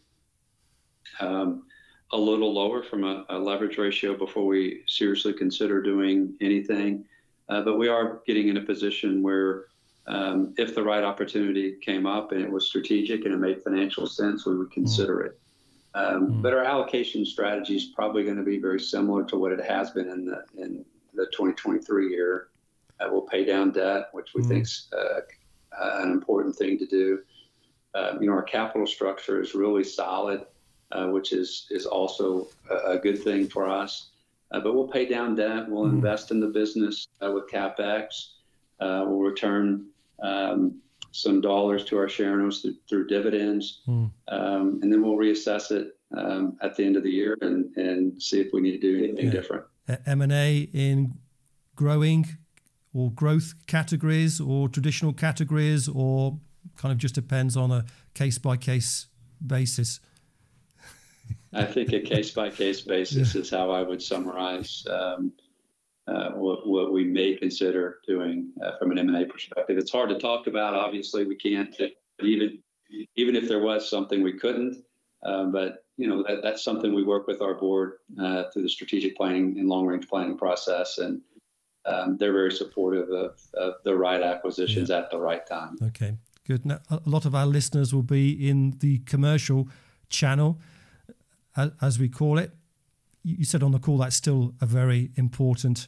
um, 1.19 1.63
a 2.13 2.17
little 2.17 2.53
lower 2.53 2.81
from 2.81 3.03
a, 3.03 3.37
leverage 3.37 3.77
ratio 3.77 4.17
before 4.17 4.45
we 4.45 4.83
seriously 4.87 5.33
consider 5.33 5.81
doing 5.81 6.37
anything. 6.39 7.03
Uh, 7.49 7.59
but 7.63 7.77
we 7.77 7.89
are 7.89 8.21
getting 8.25 8.47
in 8.47 8.55
a 8.55 8.61
position 8.61 9.21
where 9.21 9.65
um, 10.07 10.53
if 10.57 10.73
the 10.73 10.83
right 10.83 11.03
opportunity 11.03 11.75
came 11.81 12.05
up 12.05 12.31
and 12.31 12.39
it 12.39 12.49
was 12.49 12.65
strategic 12.65 13.25
and 13.25 13.33
it 13.33 13.39
made 13.39 13.61
financial 13.61 14.07
sense, 14.07 14.45
we 14.45 14.55
would 14.55 14.71
consider 14.71 15.15
mm. 15.15 15.25
it. 15.25 15.39
Um, 15.95 16.27
mm. 16.27 16.41
But 16.41 16.53
our 16.53 16.63
allocation 16.63 17.25
strategy 17.25 17.77
is 17.77 17.85
probably 17.85 18.23
going 18.23 18.37
to 18.37 18.43
be 18.43 18.59
very 18.59 18.79
similar 18.79 19.23
to 19.23 19.37
what 19.37 19.53
it 19.53 19.63
has 19.63 19.91
been 19.91 20.09
in 20.09 20.25
the 20.25 20.43
in 20.57 20.85
the 21.13 21.25
2023 21.27 22.09
year. 22.09 22.49
Uh, 22.99 23.07
we'll 23.09 23.21
pay 23.21 23.43
down 23.45 23.71
debt, 23.71 24.09
which 24.11 24.33
we 24.35 24.43
mm. 24.43 24.47
think 24.47 24.63
is 24.63 24.87
uh, 24.93 25.21
uh, 25.81 26.01
an 26.03 26.11
important 26.11 26.55
thing 26.55 26.77
to 26.77 26.85
do. 26.85 27.19
Um, 27.95 28.21
you 28.21 28.29
know, 28.29 28.35
our 28.35 28.43
capital 28.43 28.85
structure 28.85 29.41
is 29.41 29.55
really 29.55 29.85
solid, 29.85 30.45
uh, 30.91 31.07
which 31.07 31.31
is 31.31 31.67
is 31.71 31.85
also 31.85 32.47
a, 32.69 32.91
a, 32.91 32.99
good 32.99 33.23
thing 33.23 33.47
for 33.47 33.69
us. 33.69 34.09
Uh, 34.51 34.59
but 34.59 34.75
we'll 34.75 34.89
pay 34.89 35.05
down 35.05 35.33
debt. 35.33 35.69
We'll 35.69 35.85
mm. 35.85 35.93
invest 35.93 36.29
in 36.31 36.41
the 36.41 36.47
business 36.47 37.07
uh, 37.21 37.31
with 37.31 37.49
capex. 37.49 38.33
we'll 38.81 39.19
return 39.19 39.87
um, 40.21 40.81
some 41.15 41.39
dollars 41.39 41.85
to 41.85 41.97
our 41.97 42.09
shareholders 42.09 42.61
through, 42.61 42.75
through 42.89 43.07
dividends, 43.07 43.81
mm. 43.87 44.11
um, 44.27 44.79
and 44.81 44.91
then 44.91 45.01
we'll 45.01 45.15
reassess 45.15 45.71
it 45.71 45.97
um, 46.15 46.57
at 46.61 46.75
the 46.75 46.83
end 46.83 46.97
of 46.97 47.03
the 47.03 47.09
year 47.09 47.37
and, 47.41 47.75
and 47.77 48.21
see 48.21 48.41
if 48.41 48.51
we 48.51 48.61
need 48.61 48.79
to 48.79 48.79
do 48.79 49.03
anything 49.03 49.25
yeah. 49.25 49.31
different. 49.31 49.63
M 50.05 50.21
and 50.21 50.31
A 50.31 50.69
in 50.73 51.13
growing 51.75 52.25
or 52.93 53.11
growth 53.11 53.53
categories 53.67 54.41
or 54.41 54.67
traditional 54.67 55.13
categories, 55.13 55.87
or 55.87 56.37
kind 56.75 56.91
of 56.91 56.97
just 56.97 57.15
depends 57.15 57.55
on 57.55 57.71
a 57.71 57.85
case 58.13 58.37
by 58.37 58.57
case 58.57 59.07
basis. 59.45 59.99
I 61.53 61.63
think 61.63 61.93
a 61.93 62.01
case 62.01 62.31
by 62.31 62.49
case 62.49 62.81
basis 62.81 63.33
yeah. 63.33 63.41
is 63.41 63.49
how 63.49 63.71
I 63.71 63.83
would 63.83 64.01
summarize. 64.01 64.85
Um, 64.89 65.31
what, 66.07 66.67
what 66.67 66.91
we 66.93 67.03
may 67.03 67.35
consider 67.35 67.99
doing 68.07 68.51
uh, 68.63 68.77
from 68.77 68.91
an 68.91 68.99
M&A 68.99 69.25
perspective. 69.25 69.77
It's 69.77 69.91
hard 69.91 70.09
to 70.09 70.19
talk 70.19 70.47
about. 70.47 70.73
Obviously, 70.73 71.25
we 71.25 71.35
can't 71.35 71.75
even 72.21 72.59
even 73.15 73.35
if 73.35 73.47
there 73.47 73.59
was 73.59 73.89
something 73.89 74.21
we 74.21 74.37
couldn't. 74.37 74.83
Um, 75.23 75.51
but 75.51 75.83
you 75.97 76.07
know 76.07 76.23
that, 76.27 76.41
that's 76.43 76.63
something 76.63 76.93
we 76.93 77.03
work 77.03 77.27
with 77.27 77.41
our 77.41 77.55
board 77.55 77.93
uh, 78.21 78.43
through 78.51 78.63
the 78.63 78.69
strategic 78.69 79.17
planning 79.17 79.57
and 79.57 79.67
long 79.67 79.87
range 79.87 80.07
planning 80.07 80.37
process, 80.37 80.99
and 80.99 81.21
um, 81.85 82.17
they're 82.17 82.33
very 82.33 82.51
supportive 82.51 83.09
of, 83.09 83.39
the 83.83 83.95
right 83.95 84.21
acquisitions 84.21 84.91
at 84.91 85.09
the 85.09 85.17
right 85.17 85.45
time. 85.47 85.77
Okay, 85.81 86.17
good. 86.45 86.65
Now, 86.65 86.79
a 86.89 87.01
lot 87.05 87.25
of 87.25 87.33
our 87.33 87.45
listeners 87.45 87.93
will 87.93 88.03
be 88.03 88.49
in 88.49 88.75
the 88.79 88.99
commercial 88.99 89.67
channel, 90.09 90.59
as 91.81 91.97
we 91.97 92.09
call 92.09 92.37
it 92.37 92.51
you 93.25 93.43
said 93.43 93.63
on 93.63 93.71
the 93.71 93.79
call 93.79 93.97
that's 93.97 94.15
still 94.15 94.53
a 94.61 94.67
very 94.67 95.09
important 95.15 95.87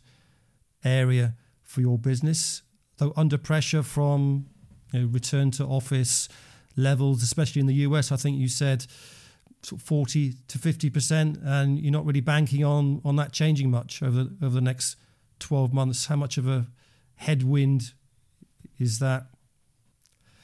area 0.83 1.35
for 1.61 1.81
your 1.81 1.99
business, 1.99 2.63
though 2.97 3.13
under 3.15 3.37
pressure 3.37 3.83
from 3.83 4.47
you 4.91 5.01
know, 5.01 5.07
return 5.07 5.51
to 5.51 5.63
office 5.63 6.27
levels, 6.75 7.21
especially 7.21 7.59
in 7.59 7.67
the 7.67 7.75
US. 7.75 8.11
I 8.11 8.15
think 8.15 8.39
you 8.39 8.47
said 8.47 8.87
sort 9.61 9.81
of 9.81 9.87
40 9.87 10.33
to 10.47 10.57
50 10.57 10.89
percent, 10.89 11.37
and 11.43 11.79
you're 11.79 11.91
not 11.91 12.05
really 12.05 12.21
banking 12.21 12.63
on 12.63 13.01
on 13.05 13.15
that 13.17 13.33
changing 13.33 13.69
much 13.69 14.01
over 14.01 14.23
the, 14.23 14.45
over 14.45 14.55
the 14.55 14.61
next 14.61 14.95
12 15.39 15.71
months. 15.71 16.07
How 16.07 16.15
much 16.15 16.39
of 16.39 16.47
a 16.47 16.65
headwind 17.17 17.93
is 18.79 18.97
that? 18.97 19.27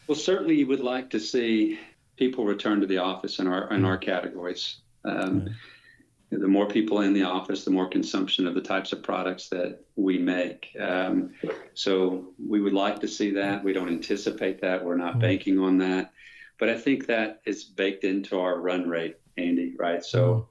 Well, 0.06 0.16
certainly 0.16 0.56
you 0.56 0.68
would 0.68 0.82
like 0.82 1.10
to 1.12 1.20
see 1.20 1.80
people 2.18 2.46
return 2.46 2.82
to 2.82 2.88
the 2.88 3.00
office 3.00 3.40
in 3.40 3.48
our 3.48 3.74
in 3.74 3.84
our 3.84 3.98
categories. 3.98 4.78
Um, 5.06 5.46
right 5.46 5.52
the 6.40 6.48
more 6.48 6.68
people 6.68 7.02
in 7.02 7.14
the 7.14 7.24
office, 7.24 7.64
the 7.64 7.72
more 7.72 7.88
consumption 7.88 8.48
of 8.48 8.56
the 8.56 8.62
types 8.62 8.94
of 8.94 9.04
products 9.04 9.50
that 9.50 9.80
we 9.96 10.18
make. 10.18 10.76
Um, 10.80 11.34
so 11.74 12.34
we 12.44 12.62
would 12.62 12.74
like 12.74 13.00
to 13.02 13.08
see 13.08 13.32
that. 13.32 13.64
We 13.64 13.74
don't 13.74 13.90
anticipate 13.90 14.62
that. 14.62 14.84
We're 14.84 14.96
not 14.96 15.12
mm-hmm. 15.12 15.22
banking 15.22 15.60
on 15.60 15.78
that. 15.80 16.12
But 16.60 16.70
I 16.70 16.78
think 16.78 17.08
that 17.08 17.42
is 17.46 17.64
baked 17.64 18.04
into 18.04 18.40
our 18.40 18.60
run 18.60 18.88
rate, 18.88 19.18
Andy, 19.38 19.74
right? 19.78 20.04
So, 20.04 20.48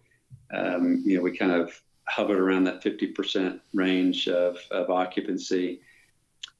mm-hmm. 0.53 0.75
um, 0.75 1.03
you 1.05 1.17
know, 1.17 1.23
we 1.23 1.37
kind 1.37 1.53
of 1.53 1.81
hovered 2.05 2.39
around 2.39 2.65
that 2.65 2.83
50% 2.83 3.61
range 3.73 4.29
of, 4.29 4.59
of 4.71 4.91
occupancy. 4.91 5.81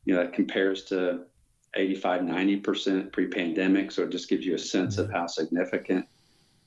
You 0.05 0.15
know, 0.15 0.23
that 0.23 0.33
compares 0.33 0.85
to 0.85 1.25
85, 1.75 2.23
90% 2.23 3.13
pre 3.13 3.29
pandemic. 3.29 3.91
So 3.91 4.03
it 4.03 4.11
just 4.11 4.29
gives 4.29 4.45
you 4.45 4.55
a 4.55 4.59
sense 4.59 4.99
of 4.99 5.07
mm-hmm. 5.07 5.17
how 5.17 5.27
significant 5.27 6.07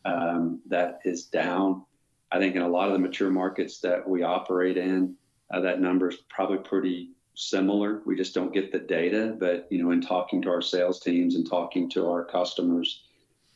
um, 0.06 0.62
that 0.68 1.00
is 1.04 1.26
down. 1.26 1.84
I 2.32 2.40
think 2.40 2.56
in 2.56 2.62
a 2.62 2.68
lot 2.68 2.88
of 2.88 2.94
the 2.94 3.00
mature 3.00 3.30
markets 3.30 3.80
that 3.80 4.08
we 4.08 4.24
operate 4.24 4.78
in, 4.78 5.16
uh, 5.54 5.62
that 5.62 5.80
number 5.80 6.10
is 6.10 6.18
probably 6.30 6.58
pretty 6.58 7.12
similar. 7.36 8.02
We 8.06 8.16
just 8.16 8.34
don't 8.34 8.54
get 8.54 8.72
the 8.72 8.80
data. 8.80 9.36
But 9.40 9.68
you 9.70 9.84
know, 9.84 9.92
in 9.92 10.02
talking 10.02 10.42
to 10.44 10.50
our 10.50 10.62
sales 10.62 11.00
teams 11.00 11.36
and 11.36 11.48
talking 11.48 11.90
to 11.92 12.10
our 12.10 12.26
customers 12.26 13.04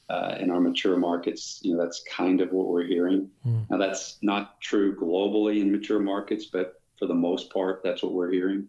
uh, 0.10 0.36
in 0.39 0.49
our 0.49 0.60
mature 0.60 0.97
markets, 0.97 1.60
you 1.63 1.73
know, 1.73 1.84
that's 1.84 2.03
kind 2.10 2.41
of 2.41 2.51
what 2.51 2.67
we're 2.67 2.86
hearing. 2.86 3.29
Mm. 3.45 3.69
Now, 3.69 3.77
that's 3.77 4.17
not 4.21 4.60
true 4.62 4.95
globally 4.95 5.62
in 5.62 5.71
mature 5.71 5.99
markets, 5.99 6.45
but 6.45 6.82
for 6.97 7.05
the 7.05 7.13
most 7.13 7.51
part, 7.51 7.82
that's 7.84 8.03
what 8.03 8.13
we're 8.13 8.32
hearing. 8.32 8.67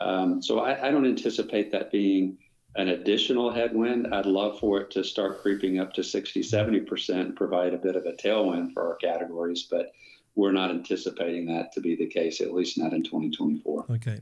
Um, 0.00 0.40
so 0.40 0.60
I, 0.60 0.88
I 0.88 0.90
don't 0.90 1.06
anticipate 1.06 1.72
that 1.72 1.90
being 1.90 2.38
an 2.76 2.88
additional 2.88 3.50
headwind. 3.50 4.14
I'd 4.14 4.26
love 4.26 4.58
for 4.58 4.80
it 4.80 4.90
to 4.92 5.04
start 5.04 5.42
creeping 5.42 5.78
up 5.78 5.92
to 5.94 6.04
60, 6.04 6.42
70% 6.42 7.08
and 7.20 7.36
provide 7.36 7.74
a 7.74 7.78
bit 7.78 7.96
of 7.96 8.06
a 8.06 8.12
tailwind 8.12 8.72
for 8.72 8.86
our 8.86 8.96
categories, 8.96 9.66
but 9.70 9.92
we're 10.34 10.52
not 10.52 10.70
anticipating 10.70 11.46
that 11.46 11.72
to 11.72 11.80
be 11.80 11.96
the 11.96 12.06
case, 12.06 12.40
at 12.40 12.54
least 12.54 12.78
not 12.78 12.92
in 12.92 13.02
2024. 13.02 13.86
Okay. 13.90 14.20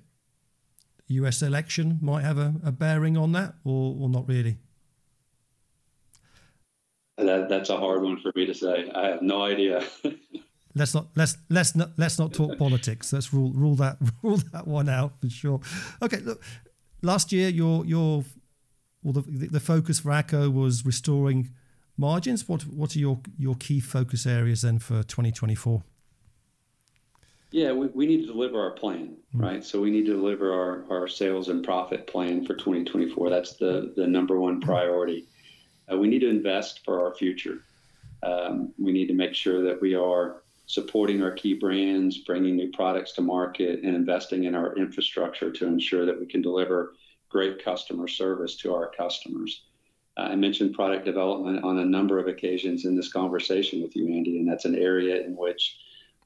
US 1.09 1.43
election 1.43 1.99
might 2.01 2.23
have 2.23 2.39
a, 2.39 2.55
a 2.65 2.73
bearing 2.73 3.17
on 3.17 3.33
that, 3.33 3.55
or, 3.65 3.97
or 4.01 4.09
not 4.09 4.29
really? 4.29 4.59
That, 7.19 7.49
that's 7.49 7.71
a 7.71 7.77
hard 7.77 8.03
one 8.03 8.21
for 8.21 8.33
me 8.35 8.47
to 8.47 8.55
say. 8.55 8.91
I 8.95 9.09
have 9.09 9.23
no 9.23 9.43
idea. 9.43 9.85
let's 10.77 10.95
not 10.95 11.09
let's 11.17 11.39
let's 11.49 11.75
not 11.75 11.93
let's 11.97 12.19
not 12.19 12.33
talk 12.33 12.59
politics. 12.59 13.13
Let's 13.13 13.33
rule 13.33 13.53
rule 13.53 13.75
that 13.77 13.97
rule 14.23 14.39
that 14.53 14.67
one 14.67 14.89
out 14.89 15.21
for 15.21 15.31
sure. 15.31 15.61
Okay, 16.03 16.19
look, 16.19 16.43
last 17.07 17.33
year 17.33 17.49
your 17.49 17.87
your 17.87 18.25
well 19.03 19.15
the 19.15 19.49
the 19.49 19.61
focus 19.61 20.01
for 20.01 20.11
ACCO 20.11 20.53
was 20.53 20.85
restoring 20.85 21.51
margins. 21.97 22.49
What 22.49 22.63
what 22.67 22.95
are 22.95 22.99
your 22.99 23.21
your 23.39 23.55
key 23.55 23.81
focus 23.81 24.27
areas 24.27 24.63
then 24.63 24.79
for 24.79 25.03
2024? 25.03 25.83
Yeah, 27.53 27.73
we, 27.73 27.87
we 27.87 28.07
need 28.07 28.23
to 28.23 28.27
deliver 28.27 28.61
our 28.61 28.73
plan, 28.73 29.17
mm. 29.35 29.43
right? 29.43 29.65
So 29.65 29.81
we 29.81 29.91
need 29.91 30.05
to 30.07 30.13
deliver 30.13 30.53
our, 30.53 30.85
our 30.91 31.09
sales 31.09 31.49
and 31.49 31.65
profit 31.65 32.07
plan 32.07 32.45
for 32.45 32.55
2024. 32.55 33.31
That's 33.31 33.55
the, 33.55 33.95
the 33.97 34.07
number 34.07 34.39
one 34.39 34.61
priority. 34.61 35.27
Uh, 35.91 35.97
we 35.97 36.09
need 36.09 36.19
to 36.19 36.29
invest 36.29 36.85
for 36.85 37.01
our 37.03 37.15
future. 37.15 37.61
Um, 38.25 38.75
we 38.79 38.93
need 38.93 39.07
to 39.07 39.15
make 39.15 39.35
sure 39.35 39.63
that 39.63 39.81
we 39.81 39.95
are 39.95 40.43
supporting 40.67 41.23
our 41.23 41.31
key 41.31 41.55
brands, 41.55 42.19
bringing 42.19 42.57
new 42.57 42.71
products 42.73 43.13
to 43.13 43.23
market, 43.23 43.83
and 43.83 43.95
investing 43.95 44.45
in 44.45 44.55
our 44.55 44.77
infrastructure 44.77 45.51
to 45.51 45.67
ensure 45.67 46.05
that 46.05 46.19
we 46.19 46.27
can 46.27 46.43
deliver 46.43 46.95
great 47.29 47.65
customer 47.65 48.09
service 48.09 48.57
to 48.57 48.75
our 48.75 48.91
customers. 48.97 49.65
I 50.17 50.35
mentioned 50.35 50.75
product 50.75 51.05
development 51.05 51.63
on 51.63 51.79
a 51.79 51.85
number 51.85 52.19
of 52.19 52.27
occasions 52.27 52.85
in 52.85 52.97
this 52.97 53.13
conversation 53.13 53.83
with 53.83 53.95
you, 53.95 54.09
Andy, 54.09 54.39
and 54.39 54.49
that's 54.49 54.65
an 54.65 54.75
area 54.75 55.23
in 55.25 55.37
which 55.37 55.77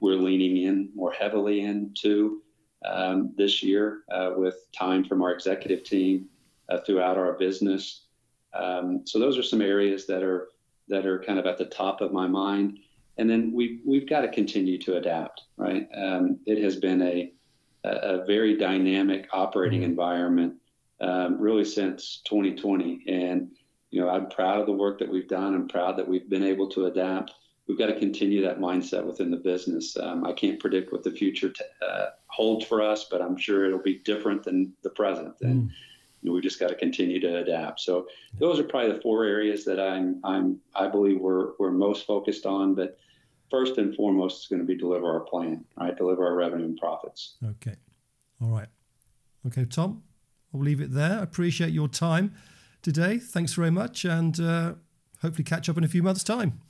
we're 0.00 0.14
leaning 0.14 0.58
in 0.58 0.90
more 0.94 1.12
heavily 1.12 1.60
into 1.62 2.42
um, 2.84 3.34
this 3.36 3.62
year 3.62 4.02
uh, 4.10 4.32
with 4.36 4.54
time 4.72 5.04
from 5.04 5.22
our 5.22 5.32
executive 5.32 5.82
team 5.84 6.28
uh, 6.68 6.78
throughout 6.78 7.18
our 7.18 7.34
business. 7.34 8.06
Um, 8.54 9.02
so 9.04 9.18
those 9.18 9.36
are 9.36 9.42
some 9.42 9.60
areas 9.60 10.06
that 10.06 10.22
are 10.22 10.48
that 10.88 11.06
are 11.06 11.22
kind 11.22 11.38
of 11.38 11.46
at 11.46 11.58
the 11.58 11.66
top 11.66 12.00
of 12.00 12.12
my 12.12 12.26
mind 12.26 12.78
and 13.20 13.28
then 13.28 13.52
we've 13.54 13.80
we've 13.84 14.08
got 14.08 14.22
to 14.22 14.28
continue 14.28 14.78
to 14.78 14.96
adapt. 14.96 15.42
Right, 15.56 15.86
um, 15.94 16.40
it 16.46 16.62
has 16.64 16.76
been 16.76 17.02
a 17.02 17.32
a 17.84 18.24
very 18.26 18.56
dynamic 18.56 19.28
operating 19.32 19.80
mm-hmm. 19.80 19.90
environment 19.90 20.54
um, 21.00 21.40
really 21.40 21.64
since 21.64 22.22
2020, 22.24 23.04
and 23.06 23.50
you 23.90 24.00
know 24.00 24.08
I'm 24.08 24.28
proud 24.30 24.58
of 24.58 24.66
the 24.66 24.72
work 24.72 24.98
that 24.98 25.08
we've 25.08 25.28
done. 25.28 25.54
I'm 25.54 25.68
proud 25.68 25.98
that 25.98 26.08
we've 26.08 26.28
been 26.28 26.44
able 26.44 26.68
to 26.70 26.86
adapt. 26.86 27.34
We've 27.68 27.78
got 27.78 27.86
to 27.86 27.98
continue 27.98 28.42
that 28.42 28.58
mindset 28.58 29.04
within 29.04 29.30
the 29.30 29.36
business. 29.36 29.96
Um, 29.96 30.24
I 30.24 30.32
can't 30.32 30.58
predict 30.58 30.90
what 30.90 31.04
the 31.04 31.12
future 31.12 31.50
t- 31.50 31.62
uh, 31.86 32.06
holds 32.26 32.64
for 32.64 32.82
us, 32.82 33.04
but 33.04 33.22
I'm 33.22 33.36
sure 33.36 33.66
it'll 33.66 33.78
be 33.78 33.98
different 33.98 34.42
than 34.42 34.72
the 34.82 34.90
present. 34.90 35.36
And 35.42 35.68
mm 35.68 35.70
you 36.22 36.28
know, 36.28 36.34
we 36.34 36.40
just 36.40 36.60
got 36.60 36.68
to 36.68 36.74
continue 36.74 37.20
to 37.20 37.38
adapt. 37.38 37.80
So 37.80 38.06
those 38.38 38.58
are 38.58 38.64
probably 38.64 38.92
the 38.92 39.00
four 39.00 39.24
areas 39.24 39.64
that 39.64 39.80
I'm 39.80 40.20
I'm 40.24 40.60
I 40.74 40.88
believe 40.88 41.20
we're 41.20 41.52
we're 41.58 41.70
most 41.70 42.06
focused 42.06 42.46
on. 42.46 42.74
But 42.74 42.98
first 43.50 43.78
and 43.78 43.94
foremost 43.94 44.42
is 44.42 44.48
going 44.48 44.60
to 44.60 44.66
be 44.66 44.76
deliver 44.76 45.06
our 45.06 45.20
plan, 45.20 45.64
right? 45.78 45.96
Deliver 45.96 46.26
our 46.26 46.34
revenue 46.34 46.64
and 46.64 46.76
profits. 46.76 47.36
Okay. 47.44 47.76
All 48.42 48.48
right. 48.48 48.68
Okay, 49.46 49.64
Tom, 49.64 50.02
I'll 50.54 50.60
leave 50.60 50.80
it 50.80 50.92
there. 50.92 51.18
I 51.18 51.22
appreciate 51.22 51.70
your 51.70 51.88
time 51.88 52.34
today. 52.82 53.18
Thanks 53.18 53.54
very 53.54 53.70
much, 53.70 54.04
and 54.04 54.38
uh, 54.38 54.74
hopefully 55.22 55.44
catch 55.44 55.68
up 55.68 55.78
in 55.78 55.84
a 55.84 55.88
few 55.88 56.02
months' 56.02 56.24
time. 56.24 56.60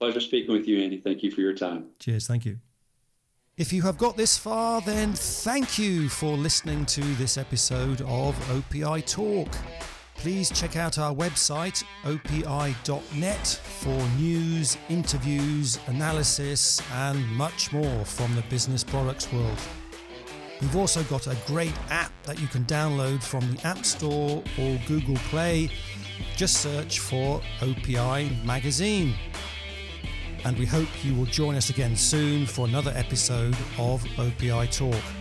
Pleasure 0.00 0.20
speaking 0.20 0.52
with 0.52 0.66
you, 0.66 0.80
Andy. 0.80 0.98
Thank 0.98 1.22
you 1.22 1.30
for 1.30 1.40
your 1.40 1.54
time. 1.54 1.86
Cheers. 1.98 2.26
Thank 2.26 2.46
you. 2.46 2.58
If 3.56 3.72
you 3.72 3.82
have 3.82 3.98
got 3.98 4.16
this 4.16 4.38
far, 4.38 4.80
then 4.82 5.12
thank 5.12 5.78
you 5.78 6.08
for 6.08 6.36
listening 6.36 6.86
to 6.86 7.00
this 7.16 7.36
episode 7.36 8.00
of 8.02 8.36
OPI 8.48 9.04
Talk. 9.04 9.48
Please 10.18 10.50
check 10.50 10.76
out 10.76 10.98
our 10.98 11.14
website, 11.14 11.84
opi.net, 12.02 13.46
for 13.46 14.18
news, 14.20 14.76
interviews, 14.88 15.78
analysis, 15.86 16.82
and 16.92 17.24
much 17.28 17.72
more 17.72 18.04
from 18.04 18.34
the 18.34 18.42
business 18.50 18.82
products 18.82 19.32
world. 19.32 19.58
We've 20.60 20.74
also 20.74 21.04
got 21.04 21.28
a 21.28 21.36
great 21.46 21.72
app 21.88 22.10
that 22.24 22.40
you 22.40 22.48
can 22.48 22.64
download 22.64 23.22
from 23.22 23.48
the 23.54 23.64
App 23.64 23.84
Store 23.84 24.42
or 24.58 24.80
Google 24.88 25.14
Play. 25.30 25.70
Just 26.36 26.62
search 26.62 26.98
for 26.98 27.40
OPI 27.60 28.44
Magazine. 28.44 29.14
And 30.44 30.58
we 30.58 30.66
hope 30.66 30.88
you 31.04 31.14
will 31.14 31.26
join 31.26 31.54
us 31.54 31.70
again 31.70 31.94
soon 31.94 32.44
for 32.44 32.66
another 32.66 32.92
episode 32.96 33.56
of 33.78 34.02
OPI 34.16 34.76
Talk. 34.76 35.17